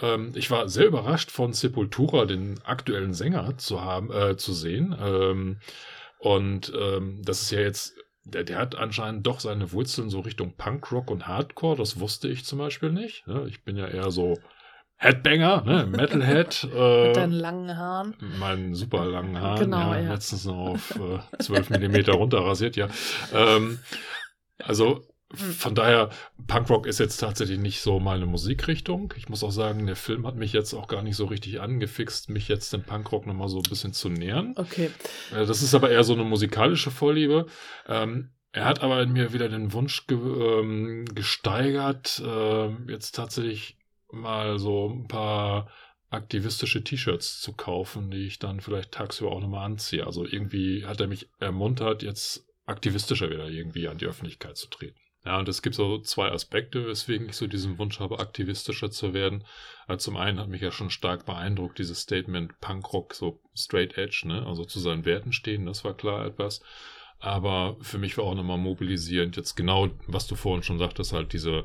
Ähm, 0.00 0.30
ich 0.36 0.52
war 0.52 0.68
sehr 0.68 0.86
überrascht 0.86 1.32
von 1.32 1.52
Sepultura, 1.54 2.24
den 2.24 2.60
aktuellen 2.62 3.14
Sänger 3.14 3.58
zu 3.58 3.82
haben, 3.82 4.12
äh, 4.12 4.36
zu 4.36 4.52
sehen. 4.52 4.96
Ähm, 4.96 5.58
und 6.20 6.72
ähm, 6.78 7.20
das 7.24 7.42
ist 7.42 7.50
ja 7.50 7.60
jetzt 7.60 7.96
der, 8.28 8.44
der 8.44 8.58
hat 8.58 8.76
anscheinend 8.76 9.26
doch 9.26 9.40
seine 9.40 9.72
Wurzeln 9.72 10.10
so 10.10 10.20
Richtung 10.20 10.54
Punkrock 10.56 11.10
und 11.10 11.26
Hardcore. 11.26 11.76
Das 11.76 12.00
wusste 12.00 12.28
ich 12.28 12.44
zum 12.44 12.58
Beispiel 12.58 12.90
nicht. 12.90 13.26
Ne? 13.26 13.44
Ich 13.48 13.64
bin 13.64 13.76
ja 13.76 13.86
eher 13.86 14.10
so 14.10 14.38
Headbanger, 14.96 15.62
ne? 15.64 15.86
Metalhead. 15.86 16.68
Äh, 16.74 17.06
Mit 17.08 17.16
deinen 17.16 17.32
langen 17.32 17.76
Haaren. 17.76 18.14
Meinen 18.38 18.74
super 18.74 19.04
langen 19.04 19.40
Haaren. 19.40 19.60
Genau, 19.60 19.92
ja, 19.92 20.00
ja. 20.00 20.12
Letztens 20.12 20.44
noch 20.44 20.70
auf 20.70 20.96
äh, 20.96 21.38
12 21.38 21.70
Millimeter 21.70 22.12
runterrasiert, 22.12 22.76
ja. 22.76 22.88
Ähm, 23.32 23.78
also 24.62 25.04
von 25.34 25.74
daher, 25.74 26.08
Punkrock 26.46 26.86
ist 26.86 27.00
jetzt 27.00 27.18
tatsächlich 27.18 27.58
nicht 27.58 27.82
so 27.82 28.00
meine 28.00 28.24
Musikrichtung. 28.24 29.12
Ich 29.16 29.28
muss 29.28 29.44
auch 29.44 29.50
sagen, 29.50 29.86
der 29.86 29.96
Film 29.96 30.26
hat 30.26 30.36
mich 30.36 30.54
jetzt 30.54 30.72
auch 30.72 30.88
gar 30.88 31.02
nicht 31.02 31.16
so 31.16 31.26
richtig 31.26 31.60
angefixt, 31.60 32.30
mich 32.30 32.48
jetzt 32.48 32.72
dem 32.72 32.82
Punkrock 32.82 33.26
nochmal 33.26 33.48
so 33.48 33.58
ein 33.58 33.68
bisschen 33.68 33.92
zu 33.92 34.08
nähern. 34.08 34.54
Okay. 34.56 34.90
Äh, 35.30 35.44
das 35.44 35.62
ist 35.62 35.74
aber 35.74 35.90
eher 35.90 36.04
so 36.04 36.14
eine 36.14 36.24
musikalische 36.24 36.90
Vorliebe. 36.90 37.46
Ähm, 37.86 38.30
er 38.52 38.64
hat 38.64 38.82
aber 38.82 39.02
in 39.02 39.12
mir 39.12 39.34
wieder 39.34 39.50
den 39.50 39.74
Wunsch 39.74 40.06
ge 40.06 40.16
ähm, 40.16 41.04
gesteigert, 41.14 42.22
äh, 42.24 42.68
jetzt 42.90 43.12
tatsächlich 43.14 43.76
mal 44.10 44.58
so 44.58 44.88
ein 44.88 45.08
paar 45.08 45.70
aktivistische 46.08 46.82
T-Shirts 46.82 47.42
zu 47.42 47.52
kaufen, 47.52 48.10
die 48.10 48.26
ich 48.26 48.38
dann 48.38 48.60
vielleicht 48.60 48.92
tagsüber 48.92 49.32
auch 49.32 49.40
nochmal 49.40 49.66
anziehe. 49.66 50.06
Also 50.06 50.24
irgendwie 50.24 50.86
hat 50.86 51.02
er 51.02 51.06
mich 51.06 51.28
ermuntert, 51.38 52.02
jetzt 52.02 52.46
aktivistischer 52.64 53.28
wieder 53.28 53.48
irgendwie 53.48 53.88
an 53.88 53.98
die 53.98 54.06
Öffentlichkeit 54.06 54.56
zu 54.56 54.68
treten. 54.68 54.98
Ja, 55.24 55.38
und 55.38 55.48
es 55.48 55.62
gibt 55.62 55.74
so 55.74 55.98
zwei 55.98 56.30
Aspekte, 56.30 56.86
weswegen 56.86 57.28
ich 57.28 57.36
so 57.36 57.46
diesen 57.46 57.78
Wunsch 57.78 58.00
habe, 58.00 58.20
aktivistischer 58.20 58.90
zu 58.90 59.14
werden. 59.14 59.44
Also 59.86 60.10
zum 60.10 60.16
einen 60.16 60.38
hat 60.38 60.48
mich 60.48 60.62
ja 60.62 60.70
schon 60.70 60.90
stark 60.90 61.26
beeindruckt, 61.26 61.78
dieses 61.78 62.00
Statement 62.00 62.60
Punkrock, 62.60 63.14
so 63.14 63.40
straight 63.54 63.98
edge, 63.98 64.22
ne? 64.26 64.46
also 64.46 64.64
zu 64.64 64.78
seinen 64.78 65.04
Werten 65.04 65.32
stehen, 65.32 65.66
das 65.66 65.84
war 65.84 65.94
klar 65.94 66.24
etwas. 66.24 66.62
Aber 67.18 67.76
für 67.80 67.98
mich 67.98 68.16
war 68.16 68.24
auch 68.24 68.34
nochmal 68.34 68.58
mobilisierend, 68.58 69.36
jetzt 69.36 69.56
genau, 69.56 69.88
was 70.06 70.28
du 70.28 70.36
vorhin 70.36 70.62
schon 70.62 70.78
sagtest, 70.78 71.12
halt 71.12 71.32
diese 71.32 71.64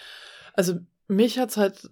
also 0.53 0.79
mich 1.07 1.39
hat 1.39 1.49
es 1.51 1.57
halt 1.57 1.89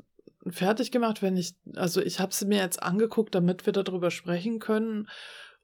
fertig 0.48 0.92
gemacht, 0.92 1.22
wenn 1.22 1.38
ich, 1.38 1.56
also 1.76 2.02
ich 2.02 2.20
habe 2.20 2.34
sie 2.34 2.46
mir 2.46 2.60
jetzt 2.60 2.84
angeguckt, 2.84 3.34
damit 3.34 3.66
wir 3.66 3.74
darüber 3.74 4.12
sprechen 4.12 4.60
können 4.60 5.08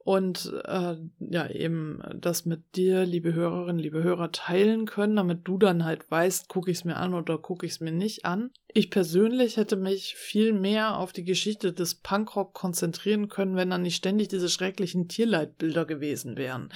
und 0.04 0.52
äh, 0.64 0.96
ja, 1.20 1.48
eben 1.48 2.02
das 2.14 2.44
mit 2.44 2.76
dir, 2.76 3.04
liebe 3.04 3.34
Hörerinnen, 3.34 3.78
liebe 3.78 4.02
Hörer, 4.02 4.32
teilen 4.32 4.86
können, 4.86 5.16
damit 5.16 5.40
du 5.44 5.58
dann 5.58 5.84
halt 5.84 6.10
weißt, 6.10 6.48
gucke 6.48 6.70
ich 6.70 6.78
es 6.78 6.84
mir 6.84 6.96
an 6.96 7.14
oder 7.14 7.38
gucke 7.38 7.66
ich 7.66 7.72
es 7.72 7.80
mir 7.80 7.92
nicht 7.92 8.24
an. 8.24 8.50
Ich 8.74 8.90
persönlich 8.90 9.58
hätte 9.58 9.76
mich 9.76 10.16
viel 10.16 10.52
mehr 10.52 10.96
auf 10.98 11.12
die 11.12 11.24
Geschichte 11.24 11.72
des 11.72 11.94
Punkrock 11.94 12.54
konzentrieren 12.54 13.28
können, 13.28 13.54
wenn 13.54 13.70
dann 13.70 13.82
nicht 13.82 13.96
ständig 13.96 14.28
diese 14.28 14.48
schrecklichen 14.48 15.08
Tierleitbilder 15.08 15.84
gewesen 15.84 16.36
wären. 16.36 16.70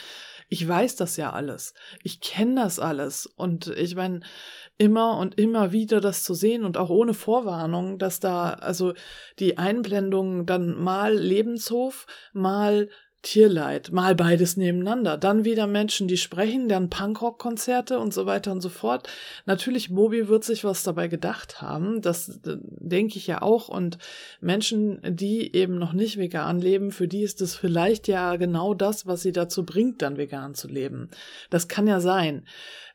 Ich 0.49 0.67
weiß 0.67 0.97
das 0.97 1.17
ja 1.17 1.33
alles. 1.33 1.75
Ich 2.03 2.21
kenne 2.21 2.63
das 2.63 2.79
alles. 2.79 3.27
Und 3.27 3.69
ich 3.69 3.97
meine, 3.97 4.21
immer 4.79 5.19
und 5.19 5.39
immer 5.39 5.73
wieder 5.73 6.01
das 6.01 6.23
zu 6.23 6.35
sehen 6.35 6.65
und 6.65 6.77
auch 6.77 6.91
ohne 6.91 7.15
Vorwarnung, 7.15 7.99
dass 7.99 8.21
da 8.21 8.51
also 8.51 8.95
die 9.39 9.59
Einblendungen 9.59 10.47
dann 10.47 10.75
mal 10.79 11.15
Lebenshof, 11.15 12.07
mal 12.33 12.89
Tierleid, 13.27 13.91
mal 13.91 14.15
beides 14.15 14.57
nebeneinander. 14.57 15.17
Dann 15.17 15.45
wieder 15.45 15.67
Menschen, 15.67 16.07
die 16.07 16.17
sprechen, 16.17 16.69
dann 16.69 16.91
Punkrock-Konzerte 16.91 17.99
und 17.99 18.15
so 18.15 18.25
weiter 18.25 18.53
und 18.53 18.61
so 18.61 18.69
fort. 18.69 19.09
Natürlich, 19.47 19.91
Moby 19.91 20.29
wird 20.29 20.45
sich 20.45 20.63
was 20.63 20.85
dabei 20.85 21.09
gedacht 21.09 21.61
haben, 21.61 22.03
das 22.03 22.29
äh, 22.29 22.57
denke 22.63 23.17
ich 23.17 23.27
ja 23.27 23.43
auch. 23.43 23.69
Und 23.69 23.99
Menschen, 24.41 25.01
die 25.05 25.57
eben 25.57 25.77
noch 25.77 25.93
nicht 25.93 26.19
vegan 26.19 26.61
leben, 26.61 26.93
für 26.93 27.09
die 27.09 27.23
ist 27.23 27.41
es 27.41 27.57
vielleicht 27.57 28.07
ja 28.07 28.37
genau 28.37 28.75
das, 28.75 29.07
was 29.07 29.23
sie 29.23 29.33
dazu 29.33 29.67
bringt, 29.67 30.03
dann 30.03 30.19
vegan 30.19 30.36
zu 30.55 30.69
leben. 30.69 31.11
Das 31.51 31.69
kann 31.69 31.87
ja 31.87 32.01
sein. 32.01 32.47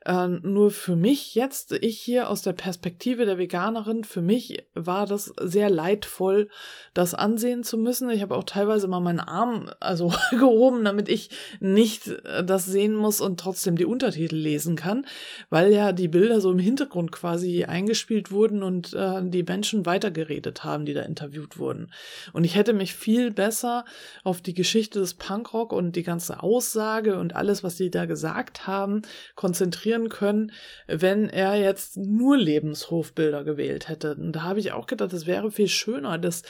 Äh, 0.06 0.28
nur 0.28 0.72
für 0.72 0.96
mich 0.96 1.36
jetzt, 1.36 1.74
ich 1.74 2.00
hier 2.00 2.30
aus 2.30 2.42
der 2.42 2.54
Perspektive 2.54 3.26
der 3.26 3.38
Veganerin, 3.38 4.04
für 4.04 4.24
mich 4.24 4.64
war 4.74 5.06
das 5.06 5.32
sehr 5.40 5.70
leidvoll, 5.70 6.50
das 6.96 7.14
ansehen 7.14 7.64
zu 7.64 7.78
müssen. 7.78 8.10
Ich 8.10 8.24
habe 8.24 8.36
auch 8.36 8.44
teilweise 8.44 8.88
mal 8.88 9.00
meinen 9.00 9.20
Arm 9.20 9.70
also 9.80 10.12
gehoben, 10.32 10.84
damit 10.84 11.08
ich 11.08 11.30
nicht 11.60 12.08
äh, 12.08 12.44
das 12.44 12.66
sehen 12.66 12.96
muss 12.96 13.22
und 13.22 13.40
trotzdem 13.40 13.76
die 13.76 13.86
Untertitel 13.86 14.36
lesen 14.36 14.76
kann, 14.76 15.06
weil 15.52 15.72
ja 15.72 15.92
die 15.92 16.08
Bilder 16.08 16.42
so 16.42 16.52
im 16.52 16.60
Hintergrund 16.60 17.12
quasi 17.12 17.66
eingespielt 17.66 18.32
wurden 18.32 18.64
und 18.64 18.94
äh, 18.94 19.22
die 19.24 19.44
Menschen 19.44 19.86
weitergeredet 19.86 20.64
haben, 20.64 20.86
die 20.86 20.94
da 20.94 21.04
interviewt 21.04 21.60
wurden. 21.60 21.92
Und 22.34 22.44
ich 22.44 22.56
hätte 22.56 22.74
mich 22.74 22.96
viel 22.96 23.30
besser 23.30 23.86
auf 24.24 24.42
die 24.42 24.56
Geschichte 24.56 25.00
des 25.00 25.14
Punkrock 25.14 25.72
und 25.74 25.96
die 25.96 26.04
ganze 26.04 26.42
Aussage 26.42 27.20
und 27.20 27.36
alles, 27.36 27.64
was 27.64 27.76
die 27.76 27.92
da 27.92 28.06
gesagt 28.06 28.66
haben, 28.66 29.04
konzentriert 29.36 29.91
konzentrieren 29.92 30.10
können, 30.10 30.52
wenn 30.88 31.30
er 31.30 31.56
jetzt 31.56 31.98
nur 31.98 32.38
Lebenshofbilder 32.38 33.44
gewählt 33.44 33.90
hätte. 33.90 34.16
Und 34.16 34.34
da 34.34 34.44
habe 34.44 34.60
ich 34.60 34.72
auch 34.72 34.88
gedacht, 34.88 35.14
es 35.14 35.26
wäre 35.26 35.52
viel 35.52 35.68
schöner, 35.68 36.18
dass 36.18 36.44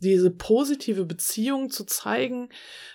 diese 0.00 0.30
positive 0.30 1.04
Beziehung 1.04 1.70
zu 1.70 1.84
zeigen 1.84 2.48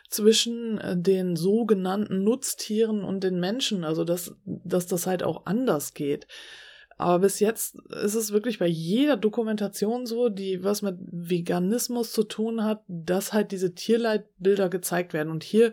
zwischen 0.10 0.79
äh, 0.79 0.98
den 0.98 1.36
sogenannten 1.36 2.24
Nutztieren 2.24 3.03
und 3.03 3.24
den 3.24 3.39
Menschen, 3.39 3.84
also 3.84 4.03
dass, 4.03 4.36
dass 4.46 4.88
das 4.88 5.08
halt 5.08 5.24
auch 5.24 5.46
anders 5.46 5.94
geht. 5.94 6.27
Aber 7.00 7.20
bis 7.20 7.39
jetzt 7.39 7.77
ist 8.03 8.13
es 8.13 8.34
wirklich 8.34 8.60
bei 8.60 8.68
jeder 8.68 9.15
Dokumentation 9.15 10.06
so, 10.06 10.27
die 10.27 10.65
was 10.65 10.82
mit 10.82 10.98
Veganismus 11.00 12.12
zu 12.12 12.24
tun 12.24 12.65
hat, 12.65 12.84
dass 12.89 13.32
halt 13.32 13.53
diese 13.53 13.74
Tierleitbilder 13.74 14.68
gezeigt 14.68 15.13
werden. 15.13 15.32
Und 15.32 15.46
hier 15.46 15.72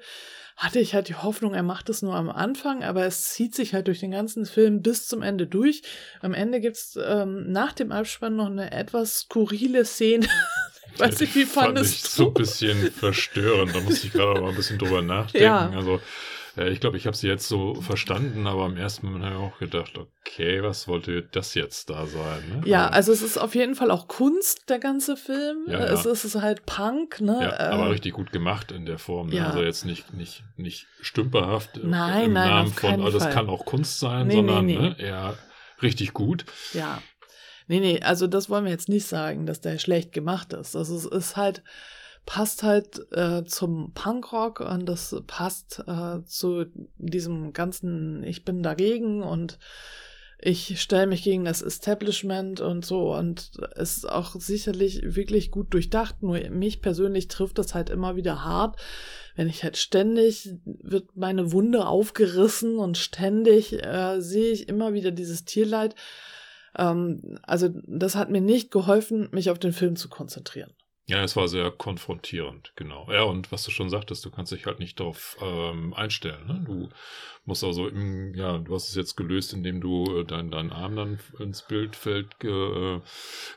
hatte 0.57 0.79
ich 0.79 0.95
halt 0.95 1.09
die 1.09 1.17
Hoffnung, 1.17 1.53
er 1.53 1.65
macht 1.65 1.89
es 1.89 2.01
nur 2.01 2.15
am 2.15 2.31
Anfang, 2.31 2.85
aber 2.85 3.07
es 3.07 3.31
zieht 3.31 3.57
sich 3.57 3.75
halt 3.75 3.89
durch 3.89 3.99
den 3.99 4.13
ganzen 4.13 4.47
Film 4.47 4.83
bis 4.83 5.09
zum 5.09 5.23
Ende 5.23 5.49
durch. 5.49 5.83
Am 6.21 6.33
Ende 6.33 6.61
gibt's 6.61 6.97
ähm, 7.05 7.51
nach 7.51 7.73
dem 7.73 7.91
Abspann 7.91 8.37
noch 8.37 8.47
eine 8.47 8.71
etwas 8.71 9.23
skurrile 9.23 9.85
Szene. 9.85 10.29
ich 10.95 11.01
weiß 11.01 11.19
nicht, 11.19 11.35
wie 11.35 11.45
fandest 11.45 11.93
fand 11.93 11.97
ich 11.97 12.03
du? 12.03 12.09
so 12.09 12.27
ein 12.29 12.35
bisschen 12.35 12.93
verstörend. 12.93 13.75
Da 13.75 13.81
musste 13.81 14.07
ich 14.07 14.13
gerade 14.13 14.41
mal 14.41 14.51
ein 14.51 14.57
bisschen 14.57 14.79
drüber 14.79 15.03
nachdenken. 15.03 15.45
Ja. 15.45 15.71
Also 15.71 16.01
ja, 16.57 16.67
ich 16.69 16.81
glaube, 16.81 16.97
ich 16.97 17.07
habe 17.07 17.17
sie 17.17 17.29
jetzt 17.29 17.49
so 17.49 17.75
verstanden, 17.75 18.47
aber 18.47 18.65
im 18.65 18.79
ersten 18.79 19.07
Moment 19.07 19.27
habe 19.27 19.35
ich 19.35 19.53
auch 19.53 19.59
gedacht, 19.59 19.99
okay, 19.99 20.63
was 20.63 20.89
wollte 20.89 21.23
das 21.23 21.55
jetzt 21.55 21.91
da 21.91 22.07
sein? 22.07 22.49
Ne? 22.49 22.63
Ja, 22.65 22.89
also 22.89 23.13
es 23.13 23.21
ist 23.21 23.37
auf 23.37 23.55
jeden 23.55 23.75
Fall 23.75 23.91
auch 23.91 24.09
Kunst, 24.09 24.71
der 24.71 24.79
ganze 24.79 25.19
Film. 25.19 25.67
Ja, 25.67 25.81
ja. 25.81 25.93
Es 25.93 26.07
ist 26.07 26.35
halt 26.37 26.65
Punk, 26.65 27.21
ne? 27.21 27.39
Ja, 27.43 27.73
aber 27.73 27.85
ähm, 27.85 27.91
richtig 27.91 28.15
gut 28.15 28.33
gemacht 28.33 28.73
in 28.73 28.87
der 28.87 28.99
Form. 28.99 29.29
Ne? 29.29 29.37
Ja. 29.37 29.49
Also 29.49 29.63
jetzt 29.63 29.85
nicht, 29.85 30.15
nicht, 30.15 30.45
nicht 30.57 30.87
stümperhaft 31.03 31.77
nein, 31.83 32.27
im 32.27 32.33
nein, 32.33 32.49
Namen 32.49 32.73
von, 32.73 33.03
also 33.03 33.19
das 33.19 33.31
kann 33.31 33.51
auch 33.51 33.67
Kunst 33.67 34.01
sein, 34.01 34.29
nee, 34.29 34.37
sondern 34.37 34.65
nee, 34.65 34.79
nee. 34.79 34.89
Ne, 34.89 34.97
eher 34.99 35.39
richtig 35.83 36.15
gut. 36.15 36.47
Ja. 36.73 37.03
Nee, 37.69 37.81
nee, 37.81 38.01
also 38.01 38.27
das 38.29 38.49
wollen 38.49 38.65
wir 38.65 38.73
jetzt 38.73 38.89
nicht 38.89 39.07
sagen, 39.07 39.45
dass 39.45 39.61
der 39.61 39.79
schlecht 39.79 40.13
gemacht 40.13 40.53
ist. 40.53 40.75
Also 40.75 40.97
es 40.97 41.05
ist 41.05 41.37
halt 41.37 41.63
passt 42.27 42.65
halt 42.65 43.01
äh, 43.13 43.45
zum 43.45 43.93
Punkrock 43.95 44.61
und 44.61 44.87
das 44.87 45.17
passt 45.27 45.83
äh, 45.87 46.23
zu 46.25 46.67
diesem 46.99 47.53
ganzen 47.53 48.23
Ich 48.25 48.45
bin 48.45 48.63
dagegen 48.63 49.23
und 49.23 49.59
ich 50.39 50.83
stelle 50.83 51.07
mich 51.07 51.23
gegen 51.23 51.47
das 51.47 51.63
Establishment 51.63 52.61
und 52.61 52.85
so 52.85 53.17
und 53.17 53.53
es 53.75 53.99
ist 53.99 54.09
auch 54.09 54.35
sicherlich 54.35 55.01
wirklich 55.03 55.51
gut 55.51 55.73
durchdacht, 55.73 56.23
nur 56.23 56.39
mich 56.51 56.83
persönlich 56.83 57.29
trifft 57.29 57.59
das 57.59 57.75
halt 57.75 57.89
immer 57.89 58.17
wieder 58.17 58.45
hart, 58.45 58.77
wenn 59.35 59.49
ich 59.49 59.63
halt 59.63 59.79
ständig 59.79 60.51
wird 60.65 61.17
meine 61.17 61.53
Wunde 61.53 61.87
aufgerissen 61.87 62.77
und 62.77 62.99
ständig 62.99 63.83
äh, 63.83 64.21
sehe 64.21 64.53
ich 64.53 64.69
immer 64.69 64.93
wieder 64.93 65.11
dieses 65.11 65.45
Tierleid. 65.45 65.95
Ähm, 66.77 67.39
also 67.43 67.71
das 67.87 68.15
hat 68.15 68.31
mir 68.31 68.43
nicht 68.43 68.71
geholfen, 68.71 69.29
mich 69.33 69.51
auf 69.51 69.59
den 69.59 69.73
Film 69.73 69.97
zu 69.97 70.09
konzentrieren. 70.09 70.75
Ja, 71.09 71.23
es 71.23 71.37
war 71.37 71.47
sehr 71.47 71.71
konfrontierend, 71.71 72.73
genau. 72.75 73.07
Ja, 73.13 73.23
und 73.23 73.53
was 73.53 73.63
du 73.63 73.71
schon 73.71 73.89
sagtest, 73.91 74.25
du 74.25 74.31
kannst 74.33 74.51
dich 74.51 74.67
halt 74.67 74.81
nicht 74.81 74.99
darauf 74.99 75.37
ähm, 75.41 75.95
einstellen. 75.95 76.45
Ne? 76.49 76.63
Du 76.67 76.89
musst 77.45 77.63
also 77.63 77.87
im, 77.87 78.35
ja, 78.35 78.59
du 78.59 78.75
hast 78.75 78.89
es 78.89 78.97
jetzt 78.97 79.15
gelöst, 79.15 79.53
indem 79.53 79.81
du 79.81 80.19
äh, 80.19 80.25
deinen 80.25 80.51
dein 80.51 80.73
Arm 80.73 80.97
dann 80.97 81.21
ins 81.39 81.63
Bildfeld 81.63 82.41
ge, 82.41 82.97
äh, 82.97 83.01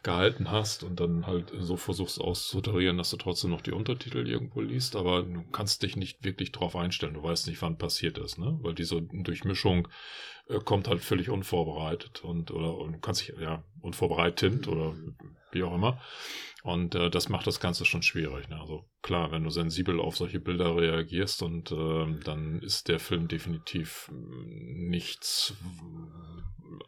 gehalten 0.03 0.51
hast 0.51 0.84
und 0.84 1.00
dann 1.00 1.25
halt 1.25 1.51
so 1.58 1.75
versuchst 1.75 2.22
auszutarieren, 2.22 3.00
dass 3.00 3.10
du 3.10 3.18
trotzdem 3.18 3.50
noch 3.50 3.62
die 3.62 3.72
Untertitel 3.72 4.27
irgendwo 4.27 4.62
liest, 4.62 4.96
aber 4.96 5.24
du 5.24 5.44
kannst 5.51 5.82
dich 5.82 5.96
nicht 5.96 6.24
wirklich 6.24 6.51
darauf 6.51 6.75
einstellen. 6.75 7.15
Du 7.15 7.24
weißt 7.24 7.48
nicht, 7.48 7.63
wann 7.63 7.79
passiert 7.79 8.20
ist, 8.20 8.38
ne? 8.38 8.60
Weil 8.62 8.75
diese 8.75 9.01
Durchmischung 9.01 9.88
äh, 10.50 10.60
kommt 10.60 10.88
halt 10.88 11.01
völlig 11.01 11.32
unvorbereitet 11.32 12.24
und 12.24 12.51
oder 12.51 12.77
und 12.77 13.01
kannst 13.01 13.22
dich 13.27 13.36
ja 13.39 13.63
unvorbereitet 13.82 14.68
oder 14.68 14.96
wie 15.51 15.63
auch 15.63 15.74
immer. 15.74 16.00
Und 16.63 16.96
äh, 16.96 17.10
das 17.10 17.29
macht 17.29 17.48
das 17.48 17.60
Ganze 17.60 17.86
schon 17.86 18.01
schwierig. 18.01 18.50
Ne? 18.50 18.60
Also 18.60 18.84
klar, 19.01 19.32
wenn 19.32 19.44
du 19.44 19.50
sensibel 19.50 20.00
auf 20.00 20.18
solche 20.18 20.39
Bilder 20.39 20.75
reagierst 20.75 21.41
und 21.41 21.72
äh, 21.72 22.20
dann 22.24 22.60
ist 22.60 22.89
der 22.89 23.00
Film 23.00 23.27
definitiv 23.27 24.10
mm, 24.12 24.89
nichts, 24.89 25.53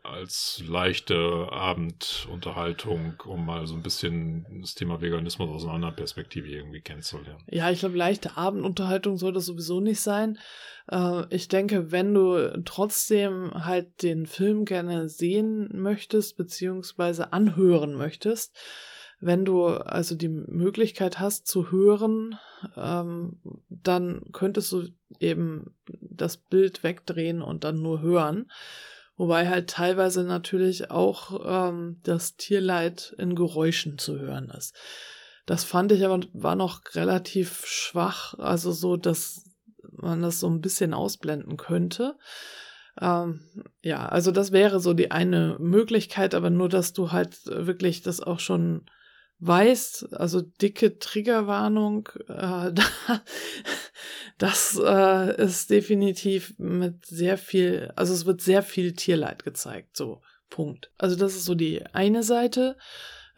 als 0.04 0.64
leichte 0.68 1.48
Abendunterhaltung, 1.52 3.16
um 3.26 3.46
mal 3.46 3.66
so 3.66 3.76
ein 3.76 3.82
bisschen 3.82 4.46
das 4.62 4.76
Thema 4.76 5.02
Veganismus 5.02 5.50
aus 5.50 5.64
einer 5.64 5.74
anderen 5.74 5.96
Perspektive 5.96 6.50
irgendwie 6.50 6.82
kennenzulernen. 6.82 7.44
Ja, 7.50 7.72
ich 7.72 7.80
glaube, 7.80 7.98
leichte 7.98 8.38
Abendunterhaltung 8.38 9.18
soll 9.18 9.34
das 9.34 9.46
sowieso 9.46 9.80
nicht 9.80 10.02
sein. 10.02 10.38
Äh, 10.90 11.24
ich 11.34 11.48
denke, 11.48 11.92
wenn 11.92 12.14
du 12.14 12.62
trotzdem 12.66 13.52
halt 13.54 14.04
den 14.04 14.26
Film 14.26 14.66
gerne 14.66 15.10
sehen 15.10 15.70
möchtest, 15.74 16.38
beziehungsweise 16.38 17.34
anhören 17.34 17.94
möchtest, 17.94 18.51
wenn 19.20 19.46
du 19.46 19.68
also 19.68 20.16
die 20.16 20.30
Möglichkeit 20.30 21.20
hast 21.20 21.48
zu 21.48 21.72
hören, 21.72 22.40
ähm, 22.76 23.40
dann 23.70 24.24
könntest 24.34 24.72
du 24.72 24.88
eben 25.20 25.76
das 26.00 26.38
Bild 26.38 26.84
wegdrehen 26.84 27.42
und 27.42 27.64
dann 27.64 27.82
nur 27.82 28.02
hören. 28.02 28.52
Wobei 29.18 29.48
halt 29.48 29.70
teilweise 29.70 30.24
natürlich 30.24 30.90
auch 30.90 31.42
ähm, 31.46 32.00
das 32.02 32.36
Tierleid 32.36 33.14
in 33.20 33.36
Geräuschen 33.36 34.00
zu 34.00 34.20
hören 34.20 34.50
ist. 34.50 34.76
Das 35.46 35.64
fand 35.64 35.92
ich 35.92 36.04
aber 36.04 36.22
war 36.34 36.56
noch 36.56 36.82
relativ 36.94 37.66
schwach, 37.66 38.34
also 38.40 38.72
so, 38.72 38.98
dass 38.98 39.44
man 39.92 40.22
das 40.22 40.40
so 40.40 40.50
ein 40.50 40.62
bisschen 40.62 40.96
ausblenden 40.96 41.58
könnte. 41.58 42.18
Ähm, 43.00 43.42
ja, 43.82 44.06
also 44.08 44.32
das 44.32 44.52
wäre 44.52 44.80
so 44.80 44.94
die 44.94 45.12
eine 45.12 45.58
Möglichkeit, 45.60 46.36
aber 46.36 46.50
nur, 46.50 46.70
dass 46.70 46.94
du 46.94 47.12
halt 47.12 47.46
wirklich 47.46 48.02
das 48.02 48.20
auch 48.20 48.40
schon 48.40 48.86
weißt, 49.40 50.14
also 50.14 50.42
dicke 50.42 51.00
Triggerwarnung, 51.00 52.10
äh, 52.28 52.72
das 54.38 54.80
äh, 54.84 55.44
ist 55.44 55.70
definitiv 55.70 56.54
mit 56.58 57.06
sehr 57.06 57.38
viel, 57.38 57.92
also 57.96 58.14
es 58.14 58.26
wird 58.26 58.42
sehr 58.42 58.62
viel 58.62 58.94
Tierleid 58.94 59.44
gezeigt, 59.44 59.98
so 59.98 60.22
Punkt. 60.50 60.92
Also 60.98 61.16
das 61.16 61.36
ist 61.36 61.46
so 61.46 61.56
die 61.56 61.84
eine 61.88 62.22
Seite. 62.22 62.78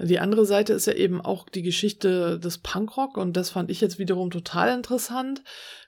Die 0.03 0.19
andere 0.19 0.45
Seite 0.45 0.73
ist 0.73 0.87
ja 0.87 0.93
eben 0.93 1.21
auch 1.21 1.47
die 1.49 1.61
Geschichte 1.61 2.39
des 2.39 2.57
Punkrock 2.57 3.17
und 3.17 3.37
das 3.37 3.49
fand 3.49 3.71
ich 3.71 3.81
jetzt 3.81 3.99
wiederum 3.99 4.31
total 4.31 4.73
interessant. 4.73 5.41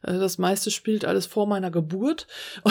Äh, 0.03 0.13
das 0.13 0.38
meiste 0.38 0.72
spielt 0.72 1.05
alles 1.05 1.25
vor 1.25 1.48
meiner 1.48 1.72
Geburt. 1.72 2.27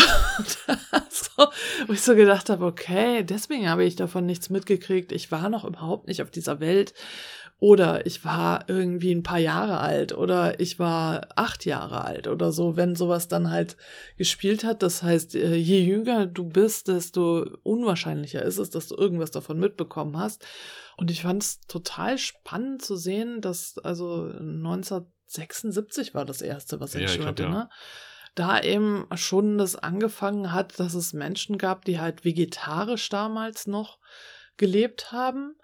so, 1.10 1.46
wo 1.86 1.92
ich 1.92 2.02
so 2.02 2.14
gedacht 2.14 2.50
habe, 2.50 2.64
okay, 2.64 3.22
deswegen 3.24 3.68
habe 3.68 3.84
ich 3.84 3.96
davon 3.96 4.26
nichts 4.26 4.50
mitgekriegt. 4.50 5.12
Ich 5.12 5.30
war 5.30 5.48
noch 5.48 5.64
überhaupt 5.64 6.08
nicht 6.08 6.22
auf 6.22 6.30
dieser 6.30 6.60
Welt. 6.60 6.94
Oder 7.60 8.04
ich 8.04 8.24
war 8.24 8.68
irgendwie 8.68 9.12
ein 9.14 9.22
paar 9.22 9.38
Jahre 9.38 9.78
alt 9.78 10.12
oder 10.12 10.58
ich 10.60 10.78
war 10.78 11.28
acht 11.36 11.64
Jahre 11.64 12.04
alt 12.04 12.26
oder 12.26 12.52
so, 12.52 12.76
wenn 12.76 12.96
sowas 12.96 13.28
dann 13.28 13.50
halt 13.50 13.76
gespielt 14.18 14.64
hat. 14.64 14.82
Das 14.82 15.02
heißt, 15.02 15.34
äh, 15.36 15.54
je 15.54 15.80
jünger 15.80 16.26
du 16.26 16.44
bist, 16.44 16.88
desto 16.88 17.46
unwahrscheinlicher 17.62 18.42
ist 18.42 18.58
es, 18.58 18.70
dass 18.70 18.88
du 18.88 18.96
irgendwas 18.96 19.30
davon 19.30 19.58
mitbekommen 19.60 20.18
hast. 20.18 20.44
Und 20.96 21.10
ich 21.10 21.22
fand 21.22 21.42
es 21.42 21.60
total 21.60 22.18
spannend 22.18 22.82
zu 22.82 22.96
sehen, 22.96 23.40
dass 23.40 23.78
also 23.78 24.24
1976 24.24 26.12
war 26.12 26.24
das 26.24 26.42
erste, 26.42 26.80
was 26.80 26.94
ich 26.96 27.16
ja, 27.16 27.24
hörte, 27.24 27.44
ja. 27.44 27.48
ne? 27.48 27.70
Da 28.34 28.60
eben 28.60 29.06
schon 29.14 29.58
das 29.58 29.76
angefangen 29.76 30.52
hat, 30.52 30.80
dass 30.80 30.94
es 30.94 31.12
Menschen 31.12 31.56
gab, 31.56 31.84
die 31.84 32.00
halt 32.00 32.24
vegetarisch 32.24 33.08
damals 33.08 33.68
noch 33.68 34.00
gelebt 34.56 35.12
haben 35.12 35.54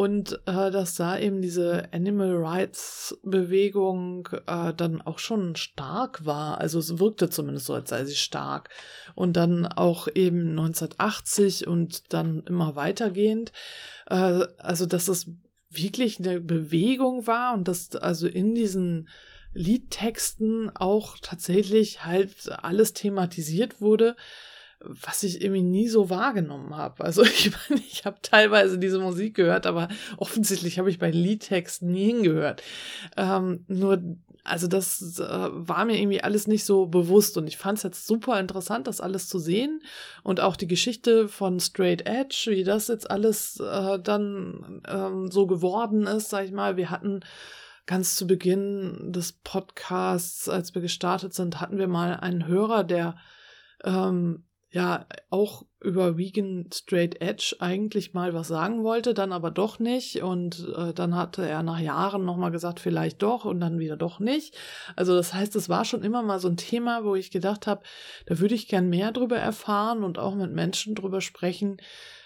und 0.00 0.40
äh, 0.46 0.70
dass 0.70 0.94
da 0.94 1.18
eben 1.18 1.42
diese 1.42 1.92
Animal 1.92 2.34
Rights 2.36 3.18
Bewegung 3.22 4.30
äh, 4.46 4.72
dann 4.72 5.02
auch 5.02 5.18
schon 5.18 5.56
stark 5.56 6.24
war. 6.24 6.56
Also 6.56 6.78
es 6.78 6.98
wirkte 6.98 7.28
zumindest 7.28 7.66
so, 7.66 7.74
als 7.74 7.90
sei 7.90 8.06
sie 8.06 8.14
stark. 8.14 8.70
Und 9.14 9.34
dann 9.34 9.66
auch 9.66 10.08
eben 10.14 10.52
1980 10.52 11.66
und 11.66 12.14
dann 12.14 12.44
immer 12.46 12.76
weitergehend. 12.76 13.52
Äh, 14.06 14.46
also 14.56 14.86
dass 14.86 15.08
es 15.08 15.26
wirklich 15.68 16.18
eine 16.18 16.40
Bewegung 16.40 17.26
war 17.26 17.52
und 17.52 17.68
dass 17.68 17.94
also 17.94 18.26
in 18.26 18.54
diesen 18.54 19.06
Liedtexten 19.52 20.74
auch 20.74 21.18
tatsächlich 21.20 22.06
halt 22.06 22.50
alles 22.50 22.94
thematisiert 22.94 23.82
wurde, 23.82 24.16
was 24.84 25.22
ich 25.22 25.42
irgendwie 25.42 25.62
nie 25.62 25.88
so 25.88 26.10
wahrgenommen 26.10 26.76
habe. 26.76 27.04
Also 27.04 27.22
ich 27.24 27.52
meine, 27.68 27.82
ich 27.82 28.04
habe 28.04 28.18
teilweise 28.22 28.78
diese 28.78 28.98
Musik 28.98 29.34
gehört, 29.34 29.66
aber 29.66 29.88
offensichtlich 30.16 30.78
habe 30.78 30.90
ich 30.90 30.98
bei 30.98 31.10
Liedtexten 31.10 31.90
nie 31.90 32.06
hingehört. 32.06 32.62
Ähm, 33.16 33.64
nur, 33.68 34.02
also 34.44 34.66
das 34.66 35.18
äh, 35.18 35.48
war 35.50 35.84
mir 35.84 36.00
irgendwie 36.00 36.22
alles 36.22 36.46
nicht 36.46 36.64
so 36.64 36.86
bewusst 36.86 37.36
und 37.36 37.46
ich 37.46 37.58
fand 37.58 37.78
es 37.78 37.84
jetzt 37.84 38.06
super 38.06 38.40
interessant, 38.40 38.86
das 38.86 39.00
alles 39.00 39.28
zu 39.28 39.38
sehen 39.38 39.82
und 40.22 40.40
auch 40.40 40.56
die 40.56 40.68
Geschichte 40.68 41.28
von 41.28 41.60
Straight 41.60 42.06
Edge, 42.06 42.46
wie 42.48 42.64
das 42.64 42.88
jetzt 42.88 43.10
alles 43.10 43.60
äh, 43.60 43.98
dann 43.98 44.82
ähm, 44.88 45.30
so 45.30 45.46
geworden 45.46 46.06
ist, 46.06 46.30
sag 46.30 46.46
ich 46.46 46.52
mal. 46.52 46.76
Wir 46.76 46.90
hatten 46.90 47.20
ganz 47.86 48.16
zu 48.16 48.26
Beginn 48.26 49.12
des 49.12 49.32
Podcasts, 49.32 50.48
als 50.48 50.74
wir 50.74 50.80
gestartet 50.80 51.34
sind, 51.34 51.60
hatten 51.60 51.76
wir 51.76 51.88
mal 51.88 52.14
einen 52.14 52.46
Hörer, 52.46 52.84
der 52.84 53.16
ähm, 53.84 54.44
ja 54.72 55.06
auch 55.30 55.64
über 55.80 56.16
Vegan 56.16 56.68
Straight 56.72 57.20
Edge 57.20 57.56
eigentlich 57.58 58.14
mal 58.14 58.34
was 58.34 58.48
sagen 58.48 58.84
wollte, 58.84 59.14
dann 59.14 59.32
aber 59.32 59.50
doch 59.50 59.78
nicht. 59.78 60.22
Und 60.22 60.68
äh, 60.76 60.92
dann 60.92 61.16
hatte 61.16 61.46
er 61.48 61.62
nach 61.62 61.80
Jahren 61.80 62.24
nochmal 62.24 62.50
gesagt, 62.50 62.78
vielleicht 62.78 63.22
doch 63.22 63.44
und 63.44 63.60
dann 63.60 63.78
wieder 63.78 63.96
doch 63.96 64.20
nicht. 64.20 64.56
Also 64.94 65.16
das 65.16 65.34
heißt, 65.34 65.56
es 65.56 65.68
war 65.68 65.84
schon 65.84 66.02
immer 66.02 66.22
mal 66.22 66.38
so 66.38 66.48
ein 66.48 66.56
Thema, 66.56 67.04
wo 67.04 67.14
ich 67.14 67.30
gedacht 67.30 67.66
habe, 67.66 67.82
da 68.26 68.38
würde 68.38 68.54
ich 68.54 68.68
gern 68.68 68.88
mehr 68.88 69.10
drüber 69.10 69.38
erfahren 69.38 70.04
und 70.04 70.18
auch 70.18 70.34
mit 70.34 70.52
Menschen 70.52 70.94
drüber 70.94 71.20
sprechen, 71.20 71.78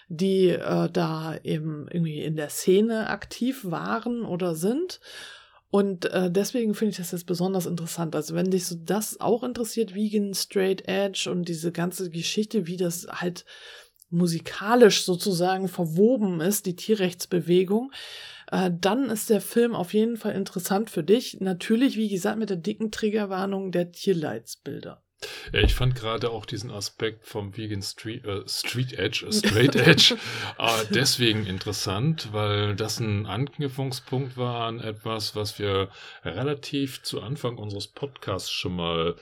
die 0.07 0.49
äh, 0.49 0.89
da 0.91 1.37
eben 1.43 1.87
irgendwie 1.89 2.21
in 2.21 2.35
der 2.35 2.49
Szene 2.49 3.09
aktiv 3.09 3.61
waren 3.63 4.23
oder 4.23 4.53
sind. 4.53 4.99
Und 5.69 6.05
äh, 6.05 6.31
deswegen 6.31 6.73
finde 6.73 6.91
ich 6.91 6.97
das 6.97 7.11
jetzt 7.11 7.25
besonders 7.25 7.65
interessant. 7.65 8.15
Also 8.15 8.35
wenn 8.35 8.51
dich 8.51 8.65
so 8.65 8.75
das 8.75 9.19
auch 9.19 9.43
interessiert, 9.43 9.93
Vegan, 9.93 10.33
Straight 10.33 10.87
Edge 10.87 11.29
und 11.29 11.49
diese 11.49 11.71
ganze 11.71 12.09
Geschichte, 12.09 12.67
wie 12.67 12.77
das 12.77 13.07
halt 13.09 13.45
musikalisch 14.09 15.03
sozusagen 15.03 15.67
verwoben 15.67 16.39
ist, 16.39 16.65
die 16.65 16.75
Tierrechtsbewegung, 16.75 17.91
äh, 18.51 18.71
dann 18.79 19.09
ist 19.09 19.29
der 19.29 19.41
Film 19.41 19.75
auf 19.75 19.93
jeden 19.93 20.17
Fall 20.17 20.33
interessant 20.33 20.89
für 20.89 21.03
dich. 21.03 21.39
Natürlich, 21.41 21.97
wie 21.97 22.09
gesagt, 22.09 22.39
mit 22.39 22.49
der 22.49 22.57
dicken 22.57 22.91
Triggerwarnung 22.91 23.71
der 23.71 23.91
Tierleidsbilder. 23.91 25.04
Ja, 25.53 25.61
ich 25.61 25.73
fand 25.73 25.95
gerade 25.95 26.29
auch 26.31 26.45
diesen 26.45 26.71
Aspekt 26.71 27.25
vom 27.25 27.55
Vegan 27.55 27.81
Street, 27.81 28.25
äh, 28.25 28.47
Street 28.47 28.93
Edge, 28.93 29.25
äh, 29.27 29.31
Straight 29.31 29.75
Edge, 29.75 30.15
äh, 30.57 30.85
deswegen 30.91 31.45
interessant, 31.45 32.29
weil 32.31 32.75
das 32.75 32.99
ein 32.99 33.25
Anknüpfungspunkt 33.25 34.37
war 34.37 34.67
an 34.67 34.79
etwas, 34.79 35.35
was 35.35 35.59
wir 35.59 35.89
relativ 36.23 37.03
zu 37.03 37.21
Anfang 37.21 37.57
unseres 37.57 37.87
Podcasts 37.87 38.51
schon 38.51 38.75
mal 38.75 39.15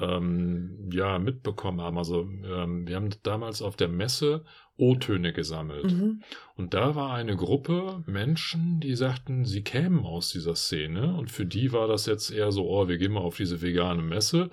ähm, 0.00 0.90
ja, 0.92 1.18
mitbekommen 1.18 1.80
haben. 1.80 1.98
Also 1.98 2.22
ähm, 2.22 2.86
wir 2.86 2.96
haben 2.96 3.10
damals 3.22 3.62
auf 3.62 3.76
der 3.76 3.88
Messe 3.88 4.44
O-Töne 4.76 5.32
gesammelt. 5.32 5.92
Mhm. 5.92 6.22
Und 6.56 6.74
da 6.74 6.94
war 6.94 7.12
eine 7.12 7.36
Gruppe 7.36 8.02
Menschen, 8.06 8.80
die 8.80 8.94
sagten, 8.94 9.44
sie 9.44 9.62
kämen 9.62 10.04
aus 10.04 10.30
dieser 10.30 10.54
Szene. 10.54 11.14
Und 11.14 11.30
für 11.30 11.46
die 11.46 11.72
war 11.72 11.88
das 11.88 12.06
jetzt 12.06 12.30
eher 12.30 12.52
so, 12.52 12.68
oh, 12.68 12.88
wir 12.88 12.98
gehen 12.98 13.12
mal 13.12 13.20
auf 13.20 13.36
diese 13.36 13.60
vegane 13.60 14.02
Messe. 14.02 14.50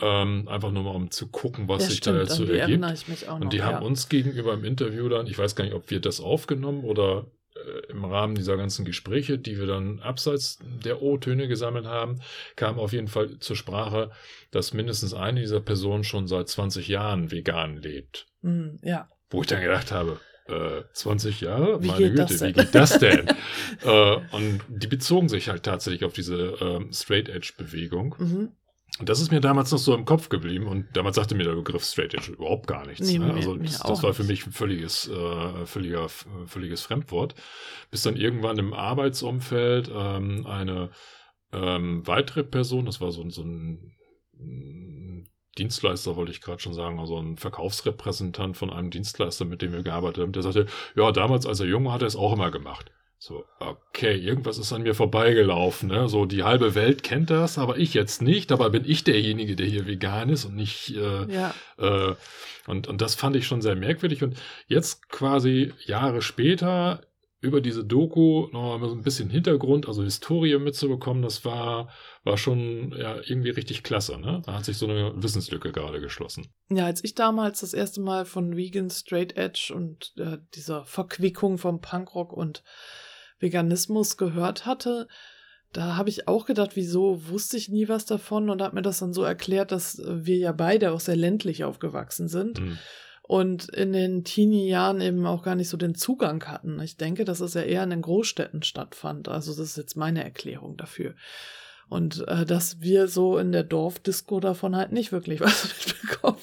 Ähm, 0.00 0.48
einfach 0.48 0.72
nur 0.72 0.82
mal, 0.82 0.90
um 0.90 1.10
zu 1.12 1.28
gucken, 1.28 1.68
was 1.68 1.82
ja, 1.82 1.88
sich 1.90 1.98
stimmt, 1.98 2.16
da 2.16 2.20
jetzt 2.22 2.34
so 2.34 2.44
ergibt. 2.46 2.84
und 3.28 3.52
die 3.52 3.58
noch, 3.58 3.64
haben 3.64 3.80
ja. 3.82 3.86
uns 3.86 4.08
gegenüber 4.08 4.52
im 4.52 4.64
Interview 4.64 5.08
dann, 5.08 5.28
ich 5.28 5.38
weiß 5.38 5.54
gar 5.54 5.64
nicht, 5.64 5.74
ob 5.74 5.88
wir 5.88 6.00
das 6.00 6.20
aufgenommen 6.20 6.82
oder 6.82 7.26
äh, 7.54 7.92
im 7.92 8.04
Rahmen 8.04 8.34
dieser 8.34 8.56
ganzen 8.56 8.84
Gespräche, 8.84 9.38
die 9.38 9.58
wir 9.58 9.66
dann 9.66 10.00
abseits 10.00 10.58
der 10.84 11.00
O-Töne 11.00 11.46
gesammelt 11.46 11.86
haben, 11.86 12.20
kam 12.56 12.80
auf 12.80 12.92
jeden 12.92 13.06
Fall 13.06 13.38
zur 13.38 13.54
Sprache, 13.54 14.10
dass 14.50 14.72
mindestens 14.72 15.14
eine 15.14 15.40
dieser 15.40 15.60
Personen 15.60 16.02
schon 16.02 16.26
seit 16.26 16.48
20 16.48 16.88
Jahren 16.88 17.30
vegan 17.30 17.76
lebt. 17.76 18.26
Mm, 18.42 18.76
ja. 18.82 19.08
Wo 19.30 19.42
ich 19.42 19.46
dann 19.46 19.62
gedacht 19.62 19.92
habe, 19.92 20.18
äh, 20.48 20.82
20 20.92 21.40
Jahre? 21.40 21.82
Wie 21.82 21.86
Meine 21.86 22.10
Güte, 22.10 22.40
wie 22.40 22.52
geht 22.52 22.74
das 22.74 22.98
denn? 22.98 23.28
äh, 23.84 24.16
und 24.32 24.60
die 24.68 24.88
bezogen 24.88 25.28
sich 25.28 25.48
halt 25.48 25.62
tatsächlich 25.62 26.04
auf 26.04 26.12
diese 26.12 26.36
äh, 26.36 26.92
Straight 26.92 27.28
Edge 27.28 27.52
Bewegung. 27.56 28.16
Mhm. 28.18 28.52
Und 29.00 29.08
das 29.08 29.20
ist 29.20 29.32
mir 29.32 29.40
damals 29.40 29.72
noch 29.72 29.78
so 29.78 29.92
im 29.94 30.04
Kopf 30.04 30.28
geblieben 30.28 30.68
und 30.68 30.86
damals 30.96 31.16
sagte 31.16 31.34
mir 31.34 31.42
der 31.42 31.56
Begriff 31.56 31.82
Straight 31.82 32.14
Edge 32.14 32.32
überhaupt 32.32 32.68
gar 32.68 32.86
nichts. 32.86 33.10
Nee, 33.10 33.18
ne? 33.18 33.34
Also 33.34 33.56
das, 33.56 33.80
das 33.80 34.02
war 34.04 34.14
für 34.14 34.22
mich 34.22 34.46
ein 34.46 34.52
völliges, 34.52 35.08
äh, 35.08 35.66
völliger, 35.66 36.08
völliges 36.46 36.82
Fremdwort. 36.82 37.34
Bis 37.90 38.02
dann 38.02 38.16
irgendwann 38.16 38.56
im 38.58 38.72
Arbeitsumfeld 38.72 39.90
ähm, 39.92 40.46
eine 40.46 40.90
ähm, 41.52 42.06
weitere 42.06 42.44
Person, 42.44 42.86
das 42.86 43.00
war 43.00 43.10
so, 43.10 43.28
so 43.30 43.42
ein 43.42 43.94
Dienstleister, 45.58 46.16
wollte 46.16 46.32
ich 46.32 46.40
gerade 46.40 46.60
schon 46.60 46.74
sagen, 46.74 46.98
also 46.98 47.18
ein 47.18 47.36
Verkaufsrepräsentant 47.36 48.56
von 48.56 48.70
einem 48.70 48.90
Dienstleister, 48.90 49.44
mit 49.44 49.62
dem 49.62 49.72
wir 49.72 49.82
gearbeitet 49.82 50.22
haben, 50.22 50.32
der 50.32 50.42
sagte, 50.42 50.66
ja, 50.96 51.10
damals 51.12 51.46
als 51.46 51.60
er 51.60 51.66
jung 51.66 51.84
war, 51.84 51.92
hat 51.94 52.02
er 52.02 52.08
es 52.08 52.16
auch 52.16 52.32
immer 52.32 52.50
gemacht. 52.50 52.90
So, 53.26 53.46
okay, 53.58 54.18
irgendwas 54.18 54.58
ist 54.58 54.74
an 54.74 54.82
mir 54.82 54.94
vorbeigelaufen. 54.94 55.88
Ne? 55.88 56.10
So, 56.10 56.26
die 56.26 56.42
halbe 56.42 56.74
Welt 56.74 57.02
kennt 57.02 57.30
das, 57.30 57.56
aber 57.56 57.78
ich 57.78 57.94
jetzt 57.94 58.20
nicht. 58.20 58.50
Dabei 58.50 58.68
bin 58.68 58.84
ich 58.84 59.02
derjenige, 59.02 59.56
der 59.56 59.64
hier 59.64 59.86
vegan 59.86 60.28
ist 60.28 60.44
und 60.44 60.54
nicht. 60.54 60.94
Äh, 60.94 61.32
ja. 61.32 61.54
äh, 61.78 62.14
und, 62.66 62.86
und 62.86 63.00
das 63.00 63.14
fand 63.14 63.34
ich 63.36 63.46
schon 63.46 63.62
sehr 63.62 63.76
merkwürdig. 63.76 64.22
Und 64.22 64.36
jetzt 64.66 65.08
quasi 65.08 65.72
Jahre 65.86 66.20
später 66.20 67.00
über 67.40 67.62
diese 67.62 67.82
Doku 67.82 68.48
noch 68.52 68.78
mal 68.78 68.90
so 68.90 68.94
ein 68.94 69.02
bisschen 69.02 69.30
Hintergrund, 69.30 69.88
also 69.88 70.02
Historie 70.02 70.58
mitzubekommen, 70.58 71.22
das 71.22 71.46
war, 71.46 71.88
war 72.24 72.36
schon 72.36 72.94
ja, 72.94 73.16
irgendwie 73.24 73.50
richtig 73.50 73.82
klasse. 73.82 74.18
Ne? 74.18 74.42
Da 74.44 74.52
hat 74.52 74.66
sich 74.66 74.76
so 74.76 74.86
eine 74.86 75.14
Wissenslücke 75.16 75.72
gerade 75.72 76.02
geschlossen. 76.02 76.48
Ja, 76.68 76.84
als 76.84 77.02
ich 77.02 77.14
damals 77.14 77.60
das 77.60 77.72
erste 77.72 78.02
Mal 78.02 78.26
von 78.26 78.54
Vegan 78.54 78.90
Straight 78.90 79.34
Edge 79.38 79.72
und 79.74 80.12
äh, 80.18 80.36
dieser 80.54 80.84
Verquickung 80.84 81.56
vom 81.56 81.80
Punkrock 81.80 82.34
und 82.34 82.62
Veganismus 83.38 84.16
gehört 84.16 84.66
hatte, 84.66 85.08
da 85.72 85.96
habe 85.96 86.08
ich 86.08 86.28
auch 86.28 86.46
gedacht, 86.46 86.72
wieso 86.74 87.28
wusste 87.28 87.56
ich 87.56 87.68
nie 87.68 87.88
was 87.88 88.04
davon 88.06 88.48
und 88.48 88.62
habe 88.62 88.76
mir 88.76 88.82
das 88.82 89.00
dann 89.00 89.12
so 89.12 89.24
erklärt, 89.24 89.72
dass 89.72 90.00
wir 90.04 90.36
ja 90.36 90.52
beide 90.52 90.92
auch 90.92 91.00
sehr 91.00 91.16
ländlich 91.16 91.64
aufgewachsen 91.64 92.28
sind. 92.28 92.60
Mhm 92.60 92.78
und 93.26 93.70
in 93.70 93.94
den 93.94 94.22
Teenie-Jahren 94.22 95.00
eben 95.00 95.24
auch 95.24 95.42
gar 95.42 95.54
nicht 95.54 95.70
so 95.70 95.78
den 95.78 95.94
Zugang 95.94 96.44
hatten. 96.44 96.78
Ich 96.80 96.98
denke, 96.98 97.24
dass 97.24 97.40
es 97.40 97.54
ja 97.54 97.62
eher 97.62 97.82
in 97.82 97.88
den 97.88 98.02
Großstädten 98.02 98.62
stattfand. 98.62 99.28
Also 99.28 99.52
das 99.52 99.70
ist 99.70 99.76
jetzt 99.78 99.96
meine 99.96 100.22
Erklärung 100.22 100.76
dafür. 100.76 101.14
Und 101.88 102.26
äh, 102.28 102.44
dass 102.44 102.82
wir 102.82 103.08
so 103.08 103.38
in 103.38 103.50
der 103.50 103.64
Dorfdisco 103.64 104.40
davon 104.40 104.76
halt 104.76 104.92
nicht 104.92 105.10
wirklich 105.10 105.40
was 105.40 105.64
mitbekommen 105.86 106.38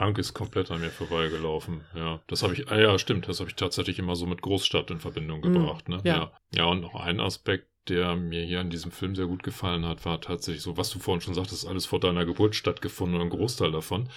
Punk 0.00 0.16
ist 0.16 0.32
komplett 0.32 0.70
an 0.70 0.80
mir 0.80 0.88
vorbeigelaufen. 0.88 1.82
Ja, 1.94 2.20
das 2.26 2.42
habe 2.42 2.54
ich, 2.54 2.70
ah, 2.70 2.80
ja, 2.80 2.98
stimmt, 2.98 3.28
das 3.28 3.38
habe 3.38 3.50
ich 3.50 3.56
tatsächlich 3.56 3.98
immer 3.98 4.16
so 4.16 4.24
mit 4.24 4.40
Großstadt 4.40 4.90
in 4.90 4.98
Verbindung 4.98 5.40
mm, 5.40 5.42
gebracht. 5.42 5.88
Mm, 5.90 5.92
ne? 5.92 6.00
ja. 6.04 6.14
ja. 6.14 6.32
Ja, 6.54 6.64
und 6.64 6.80
noch 6.80 6.94
ein 6.94 7.20
Aspekt, 7.20 7.68
der 7.86 8.16
mir 8.16 8.42
hier 8.42 8.62
in 8.62 8.70
diesem 8.70 8.92
Film 8.92 9.14
sehr 9.14 9.26
gut 9.26 9.42
gefallen 9.42 9.84
hat, 9.84 10.06
war 10.06 10.18
tatsächlich 10.22 10.62
so, 10.62 10.78
was 10.78 10.88
du 10.88 11.00
vorhin 11.00 11.20
schon 11.20 11.34
sagtest, 11.34 11.68
alles 11.68 11.84
vor 11.84 12.00
deiner 12.00 12.24
Geburt 12.24 12.54
stattgefunden 12.54 13.16
oder 13.16 13.26
ein 13.26 13.30
Großteil 13.30 13.72
davon 13.72 14.08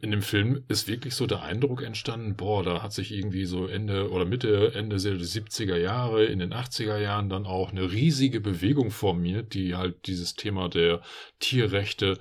in 0.00 0.10
dem 0.10 0.22
Film 0.22 0.64
ist 0.66 0.88
wirklich 0.88 1.14
so 1.14 1.26
der 1.26 1.42
Eindruck 1.42 1.82
entstanden, 1.82 2.34
boah, 2.34 2.64
da 2.64 2.82
hat 2.82 2.92
sich 2.92 3.12
irgendwie 3.12 3.44
so 3.44 3.66
Ende 3.66 4.10
oder 4.10 4.24
Mitte, 4.24 4.72
Ende 4.74 4.96
der 4.96 5.14
70er 5.14 5.76
Jahre, 5.76 6.24
in 6.24 6.40
den 6.40 6.52
80er 6.52 6.98
Jahren 6.98 7.28
dann 7.28 7.46
auch 7.46 7.70
eine 7.70 7.92
riesige 7.92 8.40
Bewegung 8.40 8.90
formiert, 8.90 9.54
die 9.54 9.76
halt 9.76 10.08
dieses 10.08 10.34
Thema 10.34 10.68
der 10.68 11.02
Tierrechte 11.38 12.18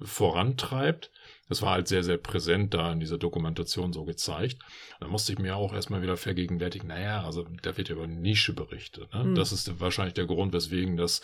vorantreibt. 0.00 1.12
Das 1.48 1.62
war 1.62 1.72
halt 1.72 1.88
sehr, 1.88 2.04
sehr 2.04 2.18
präsent 2.18 2.74
da 2.74 2.92
in 2.92 3.00
dieser 3.00 3.18
Dokumentation 3.18 3.92
so 3.92 4.04
gezeigt. 4.04 4.58
Da 5.00 5.08
musste 5.08 5.32
ich 5.32 5.38
mir 5.38 5.56
auch 5.56 5.72
erstmal 5.72 6.02
wieder 6.02 6.16
vergegenwärtigen, 6.16 6.88
naja, 6.88 7.24
also 7.24 7.46
da 7.62 7.76
wird 7.76 7.88
ja 7.88 7.96
über 7.96 8.06
Nische 8.06 8.52
berichtet. 8.52 9.12
Ne? 9.14 9.24
Mhm. 9.24 9.34
Das 9.34 9.52
ist 9.52 9.80
wahrscheinlich 9.80 10.14
der 10.14 10.26
Grund, 10.26 10.52
weswegen 10.52 10.96
das 10.96 11.22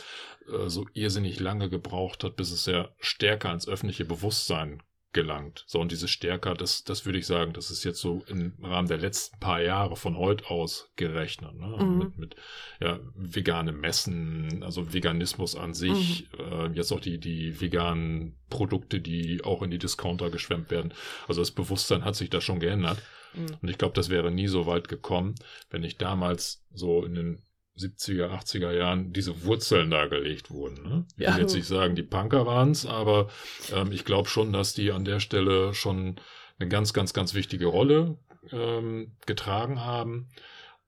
äh, 0.48 0.68
so 0.68 0.86
irrsinnig 0.94 1.40
lange 1.40 1.68
gebraucht 1.68 2.24
hat, 2.24 2.36
bis 2.36 2.50
es 2.50 2.66
ja 2.66 2.88
stärker 3.00 3.52
ins 3.52 3.68
öffentliche 3.68 4.04
Bewusstsein 4.04 4.82
gelangt. 5.14 5.64
So, 5.66 5.80
und 5.80 5.90
diese 5.90 6.08
Stärker, 6.08 6.54
das, 6.54 6.84
das 6.84 7.06
würde 7.06 7.18
ich 7.18 7.26
sagen, 7.26 7.54
das 7.54 7.70
ist 7.70 7.84
jetzt 7.84 8.00
so 8.00 8.22
im 8.26 8.52
Rahmen 8.62 8.88
der 8.88 8.98
letzten 8.98 9.38
paar 9.40 9.62
Jahre 9.62 9.96
von 9.96 10.18
heute 10.18 10.50
aus 10.50 10.90
gerechnet. 10.96 11.54
Ne? 11.54 11.66
Mhm. 11.66 11.98
Mit, 11.98 12.18
mit 12.18 12.36
ja, 12.80 13.00
vegane 13.14 13.72
Messen, 13.72 14.62
also 14.62 14.92
Veganismus 14.92 15.56
an 15.56 15.72
sich, 15.72 16.28
mhm. 16.36 16.52
äh, 16.52 16.66
jetzt 16.74 16.92
auch 16.92 17.00
die, 17.00 17.18
die 17.18 17.60
veganen 17.60 18.36
Produkte, 18.50 19.00
die 19.00 19.42
auch 19.42 19.62
in 19.62 19.70
die 19.70 19.78
Discounter 19.78 20.28
geschwemmt 20.28 20.70
werden. 20.70 20.92
Also 21.26 21.40
das 21.40 21.52
Bewusstsein 21.52 22.04
hat 22.04 22.16
sich 22.16 22.28
da 22.28 22.42
schon 22.42 22.60
geändert. 22.60 23.00
Mhm. 23.32 23.46
Und 23.62 23.68
ich 23.70 23.78
glaube, 23.78 23.94
das 23.94 24.10
wäre 24.10 24.30
nie 24.30 24.48
so 24.48 24.66
weit 24.66 24.88
gekommen, 24.88 25.34
wenn 25.70 25.84
ich 25.84 25.96
damals 25.96 26.64
so 26.72 27.04
in 27.04 27.14
den 27.14 27.42
70er, 27.76 28.28
80er 28.30 28.72
Jahren 28.72 29.12
diese 29.12 29.44
Wurzeln 29.44 29.90
dargelegt 29.90 30.50
wurden. 30.50 30.82
Ne? 30.82 31.06
Ich 31.16 31.24
ja. 31.24 31.34
will 31.34 31.42
jetzt 31.42 31.54
nicht 31.54 31.66
sagen, 31.66 31.96
die 31.96 32.02
Punker 32.02 32.46
waren 32.46 32.70
es, 32.70 32.86
aber 32.86 33.28
ähm, 33.72 33.90
ich 33.90 34.04
glaube 34.04 34.28
schon, 34.28 34.52
dass 34.52 34.74
die 34.74 34.92
an 34.92 35.04
der 35.04 35.20
Stelle 35.20 35.74
schon 35.74 36.20
eine 36.58 36.68
ganz, 36.68 36.92
ganz, 36.92 37.12
ganz 37.12 37.34
wichtige 37.34 37.66
Rolle 37.66 38.16
ähm, 38.52 39.16
getragen 39.26 39.80
haben. 39.80 40.28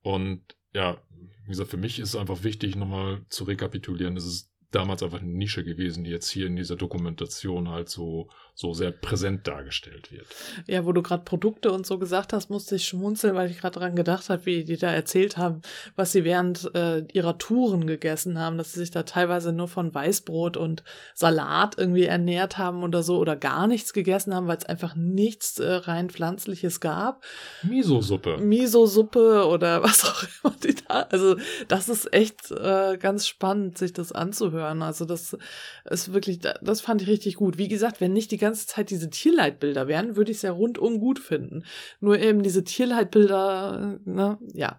Und 0.03 0.43
ja, 0.75 0.99
wie 1.45 1.51
gesagt, 1.51 1.71
für 1.71 1.77
mich 1.77 1.99
ist 1.99 2.11
es 2.11 2.17
einfach 2.17 2.45
wichtig, 2.45 2.77
nochmal 2.77 3.25
zu 3.29 3.45
rekapitulieren. 3.45 4.17
Es 4.17 4.25
ist 4.25 4.53
damals 4.71 5.03
einfach 5.03 5.21
eine 5.21 5.31
Nische 5.31 5.65
gewesen, 5.65 6.05
die 6.05 6.11
jetzt 6.11 6.29
hier 6.31 6.47
in 6.47 6.57
dieser 6.57 6.77
Dokumentation 6.77 7.69
halt 7.69 7.89
so, 7.89 8.29
so 8.57 8.73
sehr 8.73 8.91
präsent 8.91 9.47
dargestellt 9.47 10.11
wird. 10.11 10.27
Ja, 10.67 10.87
wo 10.87 10.93
du 10.93 11.03
gerade 11.03 11.25
Produkte 11.25 11.71
und 11.71 11.85
so 11.85 11.99
gesagt 11.99 12.33
hast, 12.33 12.49
musste 12.49 12.77
ich 12.77 12.87
schmunzeln, 12.89 13.35
weil 13.35 13.51
ich 13.51 13.59
gerade 13.59 13.79
daran 13.79 13.95
gedacht 13.95 14.31
habe, 14.31 14.47
wie 14.47 14.65
die 14.65 14.79
da 14.79 14.91
erzählt 14.91 15.37
haben, 15.37 15.61
was 15.95 16.13
sie 16.13 16.25
während 16.25 16.75
äh, 16.75 17.05
ihrer 17.13 17.37
Touren 17.37 17.87
gegessen 17.87 18.39
haben, 18.39 18.57
dass 18.57 18.73
sie 18.73 18.81
sich 18.81 18.91
da 18.91 19.03
teilweise 19.03 19.53
nur 19.53 19.69
von 19.69 19.95
Weißbrot 19.95 20.57
und 20.57 20.85
Salat 21.15 21.77
irgendwie 21.77 22.05
ernährt 22.05 22.57
haben 22.57 22.83
oder 22.83 23.03
so 23.03 23.19
oder 23.19 23.37
gar 23.37 23.67
nichts 23.67 23.93
gegessen 23.93 24.35
haben, 24.35 24.47
weil 24.47 24.57
es 24.57 24.65
einfach 24.65 24.95
nichts 24.95 25.59
äh, 25.59 25.71
rein 25.71 26.09
pflanzliches 26.09 26.81
gab. 26.81 27.23
Miso-Suppe. 27.63 28.39
Miso-Suppe 28.39 29.47
oder 29.49 29.83
was 29.83 30.03
auch 30.07 30.25
immer 30.43 30.55
die 30.65 30.75
da. 30.75 31.03
Also 31.11 31.37
das 31.69 31.91
ist 31.91 32.11
echt 32.15 32.51
äh, 32.53 32.97
ganz 32.97 33.29
spannend, 33.29 33.77
sich 33.77 33.93
das 33.93 34.13
anzuhören. 34.13 34.81
Also 34.81 35.05
das 35.05 35.37
ist 35.85 36.15
wirklich, 36.15 36.39
das 36.39 36.81
fand 36.81 37.03
ich 37.03 37.09
richtig 37.09 37.37
gut. 37.37 37.59
Wie 37.59 37.69
gesagt, 37.69 38.01
wenn 38.01 38.15
nicht 38.15 38.31
die 38.31 38.46
ganze 38.47 38.67
Zeit 38.67 38.91
diese 38.91 39.11
Tierleitbilder 39.11 39.89
wären, 39.89 40.17
würde 40.17 40.31
ich 40.31 40.39
es 40.39 40.43
ja 40.43 40.53
rundum 40.53 40.99
gut 40.99 41.19
finden. 41.19 41.65
Nur 42.01 42.19
eben 42.19 42.43
diese 42.43 42.65
Tierleitbilder, 42.65 43.99
ne, 44.05 44.39
ja. 44.55 44.79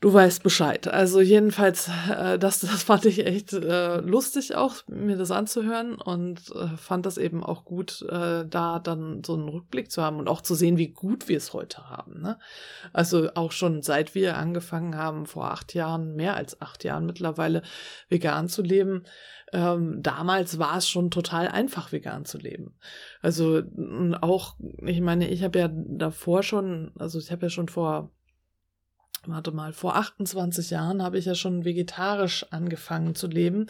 Du 0.00 0.14
weißt 0.14 0.44
Bescheid. 0.44 0.86
Also 0.86 1.20
jedenfalls, 1.20 1.90
äh, 2.08 2.38
das, 2.38 2.60
das 2.60 2.84
fand 2.84 3.04
ich 3.04 3.26
echt 3.26 3.52
äh, 3.52 3.96
lustig 3.96 4.54
auch, 4.54 4.76
mir 4.86 5.16
das 5.16 5.32
anzuhören 5.32 5.96
und 5.96 6.52
äh, 6.54 6.76
fand 6.76 7.04
das 7.04 7.18
eben 7.18 7.42
auch 7.42 7.64
gut, 7.64 8.02
äh, 8.02 8.46
da 8.46 8.78
dann 8.78 9.24
so 9.24 9.34
einen 9.34 9.48
Rückblick 9.48 9.90
zu 9.90 10.00
haben 10.00 10.20
und 10.20 10.28
auch 10.28 10.40
zu 10.40 10.54
sehen, 10.54 10.78
wie 10.78 10.92
gut 10.92 11.28
wir 11.28 11.36
es 11.36 11.52
heute 11.52 11.90
haben. 11.90 12.20
Ne? 12.20 12.38
Also 12.92 13.30
auch 13.34 13.50
schon 13.50 13.82
seit 13.82 14.14
wir 14.14 14.36
angefangen 14.36 14.96
haben, 14.96 15.26
vor 15.26 15.50
acht 15.50 15.74
Jahren, 15.74 16.14
mehr 16.14 16.36
als 16.36 16.60
acht 16.60 16.84
Jahren 16.84 17.04
mittlerweile, 17.04 17.62
vegan 18.08 18.48
zu 18.48 18.62
leben, 18.62 19.02
ähm, 19.52 20.00
damals 20.00 20.60
war 20.60 20.76
es 20.76 20.88
schon 20.88 21.10
total 21.10 21.48
einfach, 21.48 21.90
vegan 21.90 22.24
zu 22.24 22.38
leben. 22.38 22.76
Also 23.20 23.62
auch, 24.20 24.54
ich 24.86 25.00
meine, 25.00 25.28
ich 25.28 25.42
habe 25.42 25.58
ja 25.58 25.68
davor 25.72 26.44
schon, 26.44 26.92
also 26.98 27.18
ich 27.18 27.32
habe 27.32 27.46
ja 27.46 27.50
schon 27.50 27.68
vor, 27.68 28.12
warte 29.26 29.52
mal, 29.52 29.72
vor 29.72 29.96
28 29.96 30.70
Jahren 30.70 31.02
habe 31.02 31.18
ich 31.18 31.24
ja 31.24 31.34
schon 31.34 31.64
vegetarisch 31.64 32.46
angefangen 32.50 33.14
zu 33.14 33.26
leben. 33.26 33.66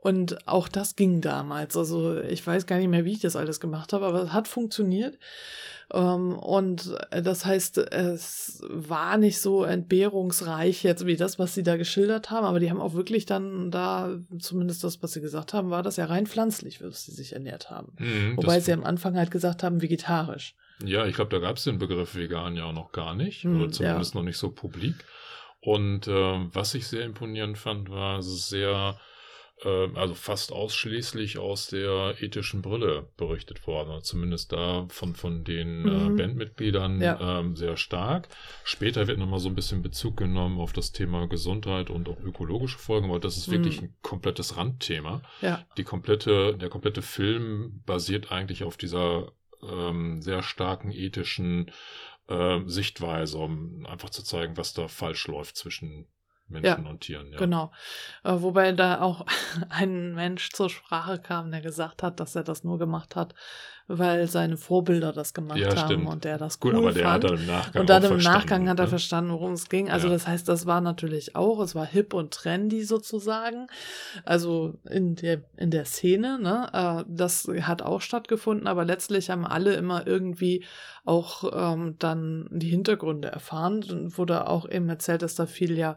Und 0.00 0.46
auch 0.46 0.68
das 0.68 0.94
ging 0.94 1.20
damals. 1.20 1.76
Also 1.76 2.20
ich 2.20 2.46
weiß 2.46 2.66
gar 2.66 2.78
nicht 2.78 2.88
mehr, 2.88 3.04
wie 3.04 3.12
ich 3.12 3.20
das 3.20 3.34
alles 3.34 3.58
gemacht 3.58 3.92
habe, 3.92 4.06
aber 4.06 4.22
es 4.22 4.32
hat 4.32 4.46
funktioniert. 4.46 5.18
Ähm, 5.92 6.38
und 6.38 6.94
äh, 7.10 7.20
das 7.22 7.44
heißt, 7.44 7.78
es 7.78 8.62
war 8.68 9.16
nicht 9.16 9.40
so 9.40 9.64
entbehrungsreich 9.64 10.82
jetzt 10.82 11.06
wie 11.06 11.16
das, 11.16 11.38
was 11.38 11.54
sie 11.54 11.62
da 11.62 11.76
geschildert 11.76 12.30
haben, 12.30 12.46
aber 12.46 12.60
die 12.60 12.70
haben 12.70 12.80
auch 12.80 12.94
wirklich 12.94 13.26
dann 13.26 13.70
da, 13.70 14.18
zumindest 14.38 14.84
das, 14.84 15.02
was 15.02 15.12
sie 15.12 15.20
gesagt 15.20 15.54
haben, 15.54 15.70
war 15.70 15.82
das 15.82 15.96
ja 15.96 16.04
rein 16.04 16.26
pflanzlich, 16.26 16.82
was 16.82 17.04
sie 17.04 17.12
sich 17.12 17.32
ernährt 17.32 17.70
haben. 17.70 17.92
Mhm, 17.98 18.36
Wobei 18.36 18.60
sie 18.60 18.72
am 18.72 18.84
Anfang 18.84 19.16
halt 19.16 19.30
gesagt 19.30 19.62
haben, 19.62 19.82
vegetarisch. 19.82 20.54
Ja, 20.84 21.06
ich 21.06 21.16
glaube, 21.16 21.30
da 21.30 21.38
gab 21.38 21.56
es 21.56 21.64
den 21.64 21.78
Begriff 21.78 22.14
vegan 22.14 22.56
ja 22.56 22.64
auch 22.64 22.72
noch 22.72 22.92
gar 22.92 23.14
nicht, 23.14 23.44
mhm, 23.44 23.60
oder 23.60 23.72
zumindest 23.72 24.14
ja. 24.14 24.20
noch 24.20 24.24
nicht 24.24 24.38
so 24.38 24.50
publik. 24.50 24.94
Und 25.60 26.06
äh, 26.06 26.12
was 26.52 26.74
ich 26.74 26.86
sehr 26.86 27.04
imponierend 27.04 27.58
fand, 27.58 27.90
war, 27.90 28.22
sehr 28.22 28.98
ähm, 29.64 29.96
also 29.96 30.14
fast 30.14 30.52
ausschließlich 30.52 31.38
aus 31.38 31.68
der 31.68 32.14
ethischen 32.20 32.62
Brille 32.62 33.08
berichtet 33.16 33.66
worden, 33.66 34.02
zumindest 34.02 34.52
da 34.52 34.86
von, 34.88 35.14
von 35.14 35.44
den 35.44 35.86
äh, 35.86 35.90
mhm. 35.90 36.14
äh, 36.14 36.22
Bandmitgliedern 36.22 37.00
ja. 37.00 37.40
ähm, 37.40 37.56
sehr 37.56 37.76
stark. 37.76 38.28
Später 38.64 39.06
wird 39.08 39.18
nochmal 39.18 39.40
so 39.40 39.48
ein 39.48 39.54
bisschen 39.54 39.82
Bezug 39.82 40.16
genommen 40.16 40.60
auf 40.60 40.72
das 40.72 40.92
Thema 40.92 41.26
Gesundheit 41.26 41.90
und 41.90 42.08
auch 42.08 42.20
ökologische 42.20 42.78
Folgen, 42.78 43.08
aber 43.08 43.20
das 43.20 43.36
ist 43.36 43.50
wirklich 43.50 43.80
mhm. 43.80 43.88
ein 43.88 43.96
komplettes 44.02 44.56
Randthema. 44.56 45.22
Ja. 45.40 45.64
Die 45.76 45.84
komplette, 45.84 46.56
der 46.56 46.68
komplette 46.68 47.02
Film 47.02 47.82
basiert 47.84 48.30
eigentlich 48.30 48.64
auf 48.64 48.76
dieser 48.76 49.32
ähm, 49.62 50.22
sehr 50.22 50.42
starken 50.42 50.90
ethischen 50.90 51.70
äh, 52.28 52.60
Sichtweise, 52.66 53.38
um 53.38 53.86
einfach 53.86 54.10
zu 54.10 54.22
zeigen, 54.22 54.56
was 54.56 54.74
da 54.74 54.88
falsch 54.88 55.26
läuft 55.28 55.56
zwischen 55.56 56.06
Menschen 56.48 56.84
ja, 56.84 56.90
und 56.90 57.00
Tieren. 57.00 57.32
Ja. 57.32 57.38
Genau. 57.38 57.72
Äh, 58.24 58.34
wobei 58.38 58.72
da 58.72 59.00
auch 59.00 59.26
ein 59.68 60.14
Mensch 60.14 60.50
zur 60.50 60.70
Sprache 60.70 61.18
kam, 61.18 61.50
der 61.50 61.60
gesagt 61.60 62.02
hat, 62.02 62.20
dass 62.20 62.34
er 62.34 62.44
das 62.44 62.64
nur 62.64 62.78
gemacht 62.78 63.16
hat, 63.16 63.34
weil 63.88 64.28
seine 64.28 64.58
Vorbilder 64.58 65.12
das 65.12 65.32
gemacht 65.32 65.58
ja, 65.58 65.74
haben 65.74 65.86
stimmt. 65.86 66.06
und 66.06 66.24
der 66.24 66.36
das 66.36 66.58
cool 66.62 66.72
Gut, 66.72 66.80
aber 66.80 66.92
der 66.92 67.04
fand. 67.04 67.24
hat 67.24 67.30
dann 67.30 67.38
im 67.38 67.46
Nachgang 67.46 67.80
Und 67.80 67.90
dann 67.90 68.04
im 68.04 68.18
Nachgang 68.18 68.68
hat 68.68 68.78
er 68.78 68.84
ne? 68.84 68.90
verstanden, 68.90 69.32
worum 69.32 69.52
es 69.52 69.68
ging. 69.70 69.90
Also 69.90 70.08
ja. 70.08 70.12
das 70.12 70.26
heißt, 70.26 70.46
das 70.46 70.66
war 70.66 70.82
natürlich 70.82 71.34
auch, 71.34 71.60
es 71.60 71.74
war 71.74 71.86
hip 71.86 72.12
und 72.12 72.32
trendy 72.32 72.84
sozusagen. 72.84 73.66
Also 74.26 74.74
in 74.88 75.16
der, 75.16 75.42
in 75.56 75.70
der 75.70 75.86
Szene, 75.86 76.38
ne? 76.38 76.68
Äh, 76.72 77.04
das 77.08 77.48
hat 77.62 77.80
auch 77.80 78.02
stattgefunden, 78.02 78.66
aber 78.66 78.84
letztlich 78.84 79.30
haben 79.30 79.46
alle 79.46 79.74
immer 79.74 80.06
irgendwie 80.06 80.64
auch 81.06 81.50
ähm, 81.54 81.96
dann 81.98 82.46
die 82.50 82.68
Hintergründe 82.68 83.28
erfahren. 83.28 83.82
Und 83.90 84.18
wurde 84.18 84.46
auch 84.48 84.68
eben 84.68 84.88
erzählt, 84.90 85.22
dass 85.22 85.34
da 85.34 85.46
viel 85.46 85.78
ja 85.78 85.96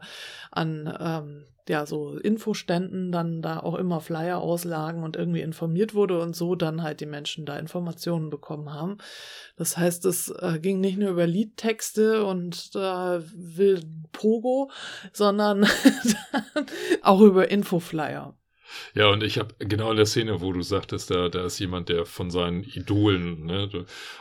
an 0.50 0.92
ähm, 1.00 1.44
ja, 1.68 1.86
so 1.86 2.16
Infoständen 2.16 3.12
dann 3.12 3.40
da 3.40 3.60
auch 3.60 3.76
immer 3.76 4.00
Flyer 4.00 4.38
auslagen 4.38 5.04
und 5.04 5.16
irgendwie 5.16 5.42
informiert 5.42 5.94
wurde 5.94 6.20
und 6.20 6.34
so 6.34 6.54
dann 6.54 6.82
halt 6.82 7.00
die 7.00 7.06
Menschen 7.06 7.46
da 7.46 7.56
Informationen 7.56 8.30
bekommen 8.30 8.72
haben. 8.72 8.98
Das 9.56 9.76
heißt, 9.76 10.04
es 10.06 10.28
äh, 10.28 10.58
ging 10.60 10.80
nicht 10.80 10.98
nur 10.98 11.10
über 11.10 11.26
Liedtexte 11.26 12.24
und 12.24 12.70
äh, 12.74 13.20
wilden 13.34 14.08
Pogo, 14.12 14.70
sondern 15.12 15.66
auch 17.02 17.20
über 17.20 17.50
Infoflyer. 17.50 18.34
Ja, 18.94 19.08
und 19.08 19.22
ich 19.22 19.38
habe 19.38 19.54
genau 19.58 19.90
in 19.90 19.96
der 19.96 20.06
Szene, 20.06 20.40
wo 20.40 20.52
du 20.52 20.62
sagtest, 20.62 21.10
da, 21.10 21.28
da 21.28 21.44
ist 21.44 21.58
jemand, 21.58 21.88
der 21.88 22.06
von 22.06 22.30
seinen 22.30 22.64
Idolen, 22.64 23.46
ne, 23.46 23.68
da, 23.68 23.78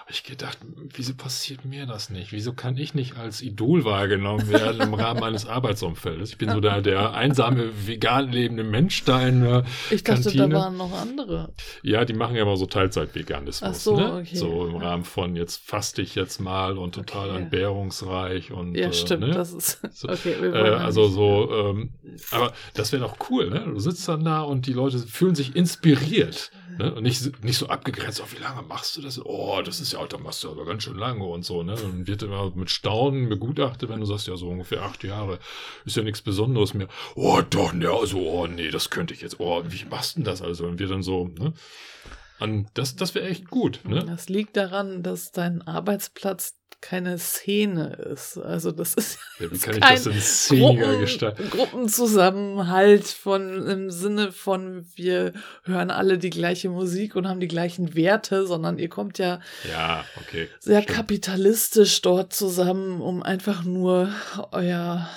ich 0.09 0.23
gedacht, 0.23 0.57
wieso 0.93 1.13
passiert 1.13 1.65
mir 1.65 1.85
das 1.85 2.09
nicht? 2.09 2.31
Wieso 2.31 2.53
kann 2.53 2.77
ich 2.77 2.93
nicht 2.93 3.17
als 3.17 3.41
Idol 3.41 3.85
wahrgenommen 3.85 4.49
werden 4.49 4.81
im 4.81 4.93
Rahmen 4.93 5.19
meines 5.19 5.45
Arbeitsumfeldes? 5.45 6.31
Ich 6.31 6.37
bin 6.37 6.49
so 6.49 6.59
der, 6.59 6.81
der 6.81 7.13
einsame, 7.13 7.69
vegan 7.87 8.31
lebende 8.31 8.63
Mensch 8.63 9.03
da 9.05 9.25
in 9.27 9.41
der 9.41 9.63
Ich 9.89 10.03
dachte, 10.03 10.23
Kantine. 10.23 10.49
da 10.49 10.55
waren 10.55 10.77
noch 10.77 10.91
andere. 10.93 11.53
Ja, 11.83 12.05
die 12.05 12.13
machen 12.13 12.35
ja 12.35 12.41
immer 12.43 12.57
so 12.57 12.65
Teilzeit-Veganismus, 12.65 13.83
so, 13.83 13.95
ne? 13.95 14.13
Okay. 14.15 14.35
So 14.35 14.67
im 14.67 14.75
Rahmen 14.75 15.05
von 15.05 15.35
jetzt 15.35 15.65
faste 15.65 16.01
ich 16.01 16.15
jetzt 16.15 16.39
mal 16.39 16.77
und 16.77 16.95
total 16.95 17.29
okay. 17.29 17.43
entbehrungsreich 17.43 18.51
und 18.51 18.75
Ja, 18.75 18.91
stimmt, 18.91 19.21
ne? 19.21 19.31
das 19.31 19.53
ist 19.53 19.81
so, 19.93 20.09
okay. 20.09 20.33
Äh, 20.41 20.57
also 20.57 21.07
so, 21.07 21.51
ähm, 21.51 21.93
aber 22.31 22.53
das 22.73 22.91
wäre 22.91 23.03
doch 23.03 23.15
cool, 23.29 23.49
ne? 23.49 23.63
Du 23.65 23.79
sitzt 23.79 24.07
dann 24.07 24.23
da 24.23 24.40
und 24.41 24.67
die 24.67 24.73
Leute 24.73 24.99
fühlen 24.99 25.35
sich 25.35 25.55
inspiriert. 25.55 26.51
Ne? 26.77 26.93
Und 26.93 27.03
nicht, 27.03 27.43
nicht 27.43 27.57
so 27.57 27.67
abgegrenzt, 27.67 28.21
oh, 28.23 28.31
wie 28.35 28.41
lange 28.41 28.61
machst 28.61 28.97
du 28.97 29.01
das? 29.01 29.23
Oh, 29.23 29.61
das 29.63 29.79
ist 29.79 29.93
ja, 29.93 29.99
Alter, 29.99 30.17
machst 30.17 30.43
du 30.43 30.51
aber 30.51 30.65
ganz 30.65 30.83
schön 30.83 30.97
lange 30.97 31.23
und 31.23 31.43
so. 31.43 31.63
Ne? 31.63 31.75
Und 31.75 32.07
wird 32.07 32.23
immer 32.23 32.51
mit 32.55 32.69
Staunen 32.69 33.29
begutachtet, 33.29 33.89
wenn 33.89 33.99
du 33.99 34.05
sagst, 34.05 34.27
ja, 34.27 34.35
so 34.35 34.49
ungefähr 34.49 34.81
acht 34.83 35.03
Jahre, 35.03 35.39
ist 35.85 35.97
ja 35.97 36.03
nichts 36.03 36.21
Besonderes 36.21 36.73
mehr. 36.73 36.87
Oh, 37.15 37.41
doch, 37.49 37.73
ne, 37.73 37.89
also, 37.89 38.19
oh, 38.19 38.47
nee, 38.47 38.69
das 38.69 38.89
könnte 38.89 39.13
ich 39.13 39.21
jetzt. 39.21 39.39
Oh, 39.39 39.63
wie 39.67 39.85
machst 39.85 40.15
du 40.15 40.19
denn 40.19 40.25
das 40.25 40.41
also? 40.41 40.65
Und 40.65 40.79
wir 40.79 40.87
dann 40.87 41.03
so, 41.03 41.27
ne? 41.27 41.53
Und 42.39 42.69
das, 42.73 42.95
das 42.95 43.13
wäre 43.13 43.27
echt 43.27 43.49
gut. 43.51 43.81
Ne? 43.83 44.03
Das 44.03 44.27
liegt 44.27 44.57
daran, 44.57 45.03
dass 45.03 45.31
dein 45.31 45.61
Arbeitsplatz 45.61 46.55
keine 46.81 47.19
Szene 47.19 47.93
ist. 48.11 48.37
Also 48.37 48.71
das 48.71 48.95
ist 48.95 49.19
ja, 49.39 49.51
wie 49.51 49.57
kann 49.57 49.75
ich 49.75 50.03
das 50.03 50.45
szeniger 50.45 50.97
gestalten? 50.97 51.49
Gruppenzusammenhalt 51.49 53.07
von 53.07 53.67
im 53.67 53.91
Sinne 53.91 54.31
von 54.31 54.85
wir 54.95 55.33
hören 55.63 55.91
alle 55.91 56.17
die 56.17 56.31
gleiche 56.31 56.69
Musik 56.69 57.15
und 57.15 57.27
haben 57.27 57.39
die 57.39 57.47
gleichen 57.47 57.95
Werte, 57.95 58.47
sondern 58.47 58.79
ihr 58.79 58.89
kommt 58.89 59.19
ja, 59.19 59.39
ja 59.71 60.03
okay, 60.19 60.49
sehr 60.59 60.81
stimmt. 60.81 60.97
kapitalistisch 60.97 62.01
dort 62.01 62.33
zusammen, 62.33 62.99
um 62.99 63.21
einfach 63.21 63.63
nur 63.63 64.09
euer 64.51 65.07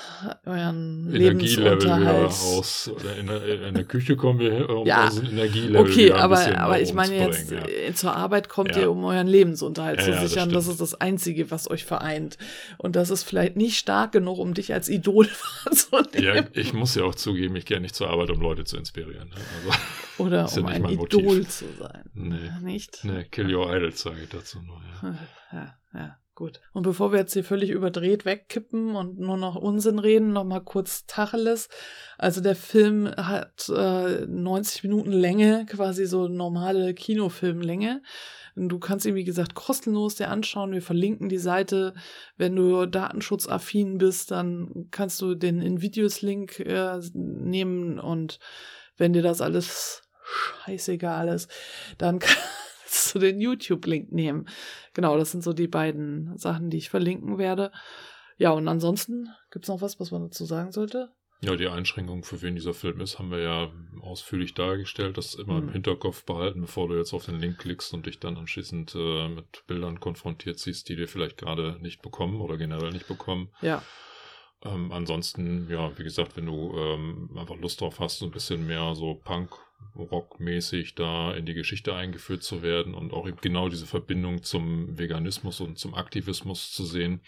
euren 0.46 1.10
Lebensunterhalt 1.10 2.26
aus 2.26 2.88
oder 2.88 3.16
in 3.16 3.26
der, 3.26 3.68
in 3.68 3.74
der 3.74 3.84
Küche 3.84 4.16
kommen 4.16 4.38
wir 4.38 4.68
um 4.68 4.86
ja. 4.86 5.10
Energielevel 5.10 5.80
okay, 5.80 6.12
aber 6.12 6.58
aber 6.58 6.80
ich 6.80 6.92
meine 6.94 7.16
jetzt 7.16 7.50
ja. 7.50 7.66
Äh, 7.66 7.94
zur 7.94 8.14
Arbeit 8.14 8.48
kommt 8.48 8.76
ja. 8.76 8.82
ihr 8.82 8.90
um 8.90 9.04
euren 9.04 9.26
Lebensunterhalt 9.26 10.00
zu 10.00 10.12
sichern. 10.20 10.50
Das, 10.50 10.64
das 10.64 10.74
ist 10.74 10.80
das 10.80 11.00
einzige, 11.00 11.50
was 11.54 11.70
euch 11.70 11.84
vereint. 11.84 12.36
Und 12.78 12.96
das 12.96 13.10
ist 13.10 13.22
vielleicht 13.22 13.56
nicht 13.56 13.78
stark 13.78 14.12
genug, 14.12 14.38
um 14.38 14.54
dich 14.54 14.74
als 14.74 14.88
Idol 14.88 15.26
wahrzunehmen. 15.64 16.36
Ja, 16.36 16.44
ich 16.52 16.72
muss 16.72 16.94
ja 16.94 17.04
auch 17.04 17.14
zugeben, 17.14 17.56
ich 17.56 17.64
gehe 17.64 17.80
nicht 17.80 17.94
zur 17.94 18.10
Arbeit, 18.10 18.30
um 18.30 18.40
Leute 18.40 18.64
zu 18.64 18.76
inspirieren. 18.76 19.28
Ne? 19.28 19.34
Also, 19.66 19.78
Oder 20.18 20.52
um 20.56 20.68
ja 20.68 20.74
ein 20.74 20.84
Idol 20.84 21.22
Motiv. 21.22 21.48
zu 21.48 21.66
sein. 21.78 22.10
Nee. 22.14 22.50
Nicht? 22.62 23.04
Nee, 23.04 23.24
Kill 23.24 23.54
Your 23.54 23.74
Idols 23.74 24.00
sage 24.02 24.22
ich 24.22 24.28
dazu 24.28 24.60
nur. 24.60 24.80
Ja. 25.02 25.18
ja, 25.52 25.74
ja. 25.94 26.18
Gut. 26.36 26.60
Und 26.72 26.82
bevor 26.82 27.12
wir 27.12 27.20
jetzt 27.20 27.32
hier 27.32 27.44
völlig 27.44 27.70
überdreht 27.70 28.24
wegkippen 28.24 28.96
und 28.96 29.20
nur 29.20 29.36
noch 29.36 29.54
Unsinn 29.54 30.00
reden, 30.00 30.32
nochmal 30.32 30.62
kurz 30.64 31.06
Tacheles. 31.06 31.68
Also 32.18 32.40
der 32.40 32.56
Film 32.56 33.08
hat 33.16 33.68
äh, 33.68 34.26
90 34.26 34.82
Minuten 34.82 35.12
Länge, 35.12 35.64
quasi 35.70 36.06
so 36.06 36.26
normale 36.26 36.92
Kinofilmlänge. 36.92 38.02
Du 38.56 38.78
kannst 38.78 39.04
ihn, 39.04 39.16
wie 39.16 39.24
gesagt, 39.24 39.54
kostenlos 39.54 40.14
dir 40.14 40.28
anschauen. 40.28 40.72
Wir 40.72 40.82
verlinken 40.82 41.28
die 41.28 41.38
Seite. 41.38 41.94
Wenn 42.36 42.54
du 42.54 42.86
datenschutzaffin 42.86 43.98
bist, 43.98 44.30
dann 44.30 44.86
kannst 44.90 45.20
du 45.20 45.34
den 45.34 45.60
In-Videos-Link 45.60 46.60
äh, 46.60 47.00
nehmen 47.14 47.98
und 47.98 48.38
wenn 48.96 49.12
dir 49.12 49.22
das 49.22 49.40
alles 49.40 50.02
scheißegal 50.24 51.28
ist, 51.28 51.50
dann 51.98 52.18
kannst 52.20 53.14
du 53.14 53.18
den 53.18 53.40
YouTube-Link 53.40 54.12
nehmen. 54.12 54.46
Genau, 54.92 55.16
das 55.18 55.32
sind 55.32 55.42
so 55.42 55.52
die 55.52 55.68
beiden 55.68 56.38
Sachen, 56.38 56.70
die 56.70 56.78
ich 56.78 56.90
verlinken 56.90 57.38
werde. 57.38 57.72
Ja, 58.36 58.50
und 58.50 58.68
ansonsten 58.68 59.28
gibt 59.50 59.64
es 59.64 59.68
noch 59.68 59.80
was, 59.80 59.98
was 59.98 60.10
man 60.10 60.22
dazu 60.22 60.44
sagen 60.44 60.70
sollte? 60.70 61.10
Ja, 61.44 61.56
die 61.56 61.68
Einschränkung, 61.68 62.24
für 62.24 62.42
wen 62.42 62.54
dieser 62.54 62.74
Film 62.74 63.00
ist, 63.00 63.18
haben 63.18 63.30
wir 63.30 63.40
ja 63.40 63.72
ausführlich 64.00 64.54
dargestellt. 64.54 65.16
Das 65.18 65.34
immer 65.34 65.60
mhm. 65.60 65.68
im 65.68 65.72
Hinterkopf 65.72 66.24
behalten, 66.24 66.62
bevor 66.62 66.88
du 66.88 66.96
jetzt 66.96 67.12
auf 67.12 67.26
den 67.26 67.38
Link 67.38 67.58
klickst 67.58 67.92
und 67.94 68.06
dich 68.06 68.18
dann 68.18 68.36
anschließend 68.36 68.94
äh, 68.94 69.28
mit 69.28 69.66
Bildern 69.66 70.00
konfrontiert 70.00 70.58
siehst, 70.58 70.88
die 70.88 70.96
dir 70.96 71.08
vielleicht 71.08 71.38
gerade 71.38 71.78
nicht 71.80 72.02
bekommen 72.02 72.40
oder 72.40 72.56
generell 72.56 72.90
nicht 72.90 73.08
bekommen. 73.08 73.50
Ja. 73.60 73.82
Ähm, 74.64 74.92
ansonsten, 74.92 75.68
ja, 75.70 75.96
wie 75.98 76.04
gesagt, 76.04 76.36
wenn 76.36 76.46
du 76.46 76.74
ähm, 76.76 77.36
einfach 77.36 77.56
Lust 77.56 77.80
drauf 77.80 78.00
hast, 78.00 78.18
so 78.18 78.26
ein 78.26 78.32
bisschen 78.32 78.66
mehr 78.66 78.94
so 78.94 79.14
Punk, 79.14 79.52
Rock-mäßig 79.96 80.94
da 80.94 81.34
in 81.34 81.46
die 81.46 81.54
Geschichte 81.54 81.94
eingeführt 81.94 82.42
zu 82.42 82.62
werden 82.62 82.94
und 82.94 83.12
auch 83.12 83.28
eben 83.28 83.36
genau 83.40 83.68
diese 83.68 83.86
Verbindung 83.86 84.42
zum 84.42 84.98
Veganismus 84.98 85.60
und 85.60 85.78
zum 85.78 85.94
Aktivismus 85.94 86.72
zu 86.72 86.84
sehen, 86.84 87.20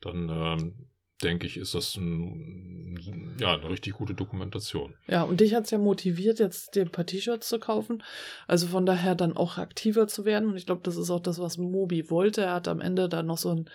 dann 0.00 0.28
ähm, 0.28 0.88
denke 1.22 1.46
ich, 1.46 1.56
ist 1.56 1.74
das 1.74 1.96
ein, 1.96 3.36
ja, 3.38 3.54
eine 3.54 3.68
richtig 3.68 3.94
gute 3.94 4.14
Dokumentation. 4.14 4.94
Ja, 5.06 5.22
und 5.22 5.40
dich 5.40 5.54
hat 5.54 5.64
es 5.64 5.70
ja 5.70 5.78
motiviert, 5.78 6.38
jetzt 6.38 6.74
dir 6.74 6.82
ein 6.82 6.90
paar 6.90 7.06
T-Shirts 7.06 7.48
zu 7.48 7.58
kaufen. 7.58 8.02
Also 8.46 8.66
von 8.66 8.86
daher 8.86 9.14
dann 9.14 9.36
auch 9.36 9.58
aktiver 9.58 10.06
zu 10.08 10.24
werden. 10.24 10.48
Und 10.48 10.56
ich 10.56 10.66
glaube, 10.66 10.82
das 10.84 10.96
ist 10.96 11.10
auch 11.10 11.20
das, 11.20 11.38
was 11.38 11.58
Mobi 11.58 12.10
wollte. 12.10 12.42
Er 12.42 12.54
hat 12.54 12.68
am 12.68 12.80
Ende 12.80 13.08
dann 13.08 13.26
noch 13.26 13.38
so 13.38 13.50
ein 13.50 13.70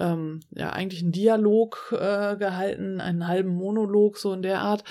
ähm, 0.00 0.40
ja 0.50 0.70
eigentlich 0.70 1.02
einen 1.02 1.12
Dialog 1.12 1.92
äh, 1.92 2.36
gehalten, 2.36 3.00
einen 3.00 3.26
halben 3.26 3.50
Monolog 3.50 4.18
so 4.18 4.32
in 4.32 4.42
der 4.42 4.60
Art, 4.60 4.84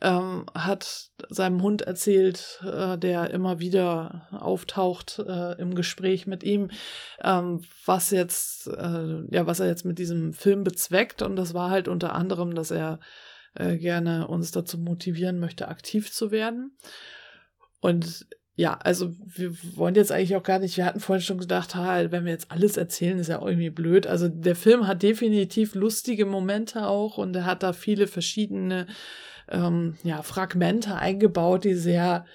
ähm, 0.00 0.46
hat 0.54 1.10
seinem 1.28 1.62
Hund 1.62 1.82
erzählt, 1.82 2.60
äh, 2.64 2.98
der 2.98 3.30
immer 3.30 3.60
wieder 3.60 4.28
auftaucht 4.32 5.18
äh, 5.18 5.60
im 5.60 5.74
Gespräch 5.74 6.26
mit 6.26 6.42
ihm, 6.42 6.70
ähm, 7.22 7.62
was 7.84 8.10
jetzt 8.10 8.66
äh, 8.68 9.22
ja 9.30 9.46
was 9.46 9.60
er 9.60 9.66
jetzt 9.66 9.84
mit 9.84 9.98
diesem 9.98 10.32
Film 10.32 10.64
bezweckt 10.64 11.22
und 11.22 11.36
das 11.36 11.54
war 11.54 11.70
halt 11.70 11.88
unter 11.88 12.14
anderem, 12.14 12.54
dass 12.54 12.70
er 12.70 13.00
äh, 13.54 13.76
gerne 13.76 14.28
uns 14.28 14.50
dazu 14.50 14.78
motivieren 14.78 15.38
möchte, 15.38 15.68
aktiv 15.68 16.12
zu 16.12 16.30
werden. 16.30 16.76
Und 17.80 18.26
ja, 18.54 18.78
also 18.82 19.14
wir 19.26 19.52
wollen 19.76 19.94
jetzt 19.94 20.12
eigentlich 20.12 20.36
auch 20.36 20.42
gar 20.42 20.58
nicht, 20.58 20.76
wir 20.76 20.84
hatten 20.84 21.00
vorhin 21.00 21.22
schon 21.22 21.38
gedacht, 21.38 21.74
ha, 21.74 22.10
wenn 22.10 22.24
wir 22.24 22.32
jetzt 22.32 22.50
alles 22.50 22.76
erzählen, 22.76 23.18
ist 23.18 23.28
ja 23.28 23.40
irgendwie 23.40 23.70
blöd. 23.70 24.06
Also 24.06 24.28
der 24.28 24.56
Film 24.56 24.86
hat 24.86 25.02
definitiv 25.02 25.74
lustige 25.74 26.26
Momente 26.26 26.86
auch 26.86 27.16
und 27.16 27.34
er 27.34 27.46
hat 27.46 27.62
da 27.62 27.72
viele 27.72 28.06
verschiedene 28.06 28.86
ähm, 29.48 29.96
ja, 30.04 30.22
Fragmente 30.22 30.96
eingebaut, 30.96 31.64
die 31.64 31.74
sehr 31.74 32.26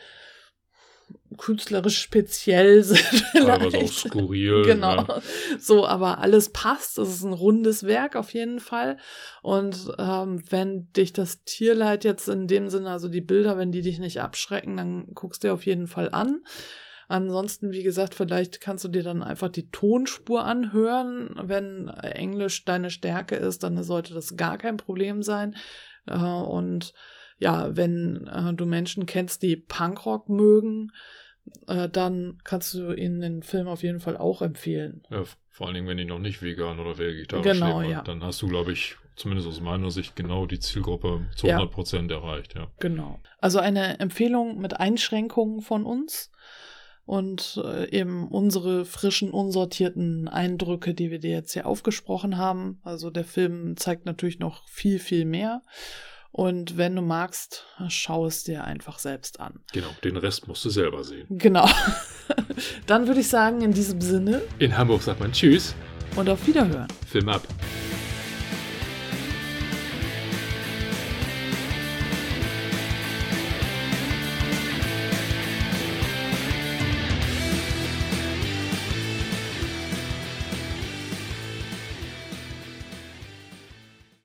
künstlerisch 1.38 2.00
speziell 2.00 2.84
sind. 2.84 3.24
Teilweise 3.34 3.78
auch 3.78 3.92
skurril. 3.92 4.64
Genau. 4.66 4.96
Ja. 4.96 5.22
So, 5.60 5.86
aber 5.86 6.20
alles 6.20 6.50
passt. 6.52 6.98
Es 6.98 7.10
ist 7.10 7.24
ein 7.24 7.34
rundes 7.34 7.84
Werk 7.84 8.16
auf 8.16 8.34
jeden 8.34 8.60
Fall. 8.60 8.98
Und 9.42 9.92
ähm, 9.98 10.42
wenn 10.50 10.92
dich 10.94 11.14
das 11.14 11.44
Tierleid 11.44 12.04
jetzt 12.04 12.28
in 12.28 12.48
dem 12.48 12.70
Sinne, 12.70 12.92
also 12.92 13.08
die 13.08 13.22
Bilder, 13.22 13.58
wenn 13.58 13.72
die 13.72 13.82
dich 13.82 14.00
nicht 14.00 14.22
abschrecken, 14.22 14.78
dann 14.78 15.08
guckst 15.14 15.44
du 15.44 15.48
dir 15.48 15.54
auf 15.54 15.66
jeden 15.66 15.88
Fall 15.88 16.10
an. 16.12 16.42
Ansonsten, 17.10 17.72
wie 17.72 17.84
gesagt, 17.84 18.16
vielleicht 18.16 18.60
kannst 18.60 18.84
du 18.84 18.90
dir 18.90 19.04
dann 19.04 19.24
einfach 19.24 19.48
die 19.48 19.72
Tonspur 19.72 20.44
anhören. 20.44 21.34
Wenn 21.42 21.88
Englisch 21.88 22.66
deine 22.66 22.90
Stärke 22.90 23.36
ist, 23.36 23.64
dann 23.64 23.82
sollte 23.82 24.14
das 24.14 24.36
gar 24.36 24.58
kein 24.58 24.76
Problem 24.76 25.24
sein. 25.24 25.56
Äh, 26.06 26.18
und 26.18 26.94
ja, 27.38 27.76
wenn 27.76 28.28
äh, 28.28 28.54
du 28.54 28.66
Menschen 28.66 29.06
kennst, 29.06 29.44
die 29.44 29.56
Punkrock 29.56 30.30
mögen, 30.30 30.92
äh, 31.68 31.90
dann 31.90 32.40
kannst 32.44 32.74
du 32.74 32.94
ihnen 32.94 33.22
den 33.22 33.44
Film 33.44 33.68
auf 33.68 33.84
jeden 33.84 34.00
Fall 34.00 34.18
auch 34.18 34.42
empfehlen. 34.42 35.04
Ja, 35.10 35.24
vor 35.50 35.68
allen 35.68 35.76
Dingen, 35.76 35.88
wenn 35.88 35.98
die 35.98 36.06
noch 36.06 36.20
nicht 36.20 36.42
vegan 36.42 36.80
oder 36.80 36.98
vegetarisch 36.98 37.46
genau, 37.46 37.82
leben. 37.82 37.92
Ja. 37.92 38.02
Dann 38.02 38.24
hast 38.24 38.42
du, 38.42 38.48
glaube 38.48 38.72
ich, 38.72 38.96
zumindest 39.16 39.48
aus 39.48 39.62
meiner 39.62 39.92
Sicht, 39.92 40.16
genau 40.16 40.46
die 40.46 40.60
Zielgruppe 40.60 41.26
zu 41.36 41.48
Ja. 41.48 41.56
100 41.56 41.74
Prozent 41.74 42.12
erreicht, 42.12 42.56
ja. 42.56 42.68
Genau. 42.80 43.20
Also 43.40 43.60
eine 43.60 44.00
Empfehlung 44.00 44.60
mit 44.60 44.80
Einschränkungen 44.80 45.62
von 45.62 45.86
uns 45.86 46.32
und 47.06 47.60
äh, 47.64 47.90
eben 47.90 48.28
unsere 48.28 48.86
frischen, 48.86 49.32
unsortierten 49.32 50.28
Eindrücke, 50.28 50.94
die 50.94 51.10
wir 51.10 51.20
dir 51.20 51.32
jetzt 51.32 51.54
hier 51.54 51.66
aufgesprochen 51.66 52.38
haben. 52.38 52.80
Also 52.84 53.10
der 53.10 53.24
Film 53.24 53.78
zeigt 53.78 54.06
natürlich 54.06 54.40
noch 54.40 54.68
viel, 54.68 55.00
viel 55.00 55.26
mehr. 55.26 55.64
Und 56.32 56.78
wenn 56.78 56.96
du 56.96 57.02
magst, 57.02 57.66
schau 57.88 58.26
es 58.28 58.44
dir 58.44 58.64
einfach 58.64 59.00
selbst 59.00 59.40
an. 59.40 59.60
Genau, 59.74 59.88
den 60.04 60.18
Rest 60.18 60.48
musst 60.48 60.64
du 60.66 60.70
selber 60.70 61.04
sehen. 61.04 61.26
Genau. 61.30 61.68
Dann 62.86 63.08
würde 63.08 63.22
ich 63.22 63.28
sagen, 63.28 63.62
in 63.62 63.72
diesem 63.74 64.02
Sinne 64.02 64.42
In 64.60 64.78
Hamburg 64.78 65.02
sagt 65.02 65.20
man 65.20 65.32
Tschüss, 65.32 65.76
und 66.16 66.30
auf 66.30 66.46
Wiederhören. 66.48 66.88
Film 67.10 67.30
ab. 67.30 67.42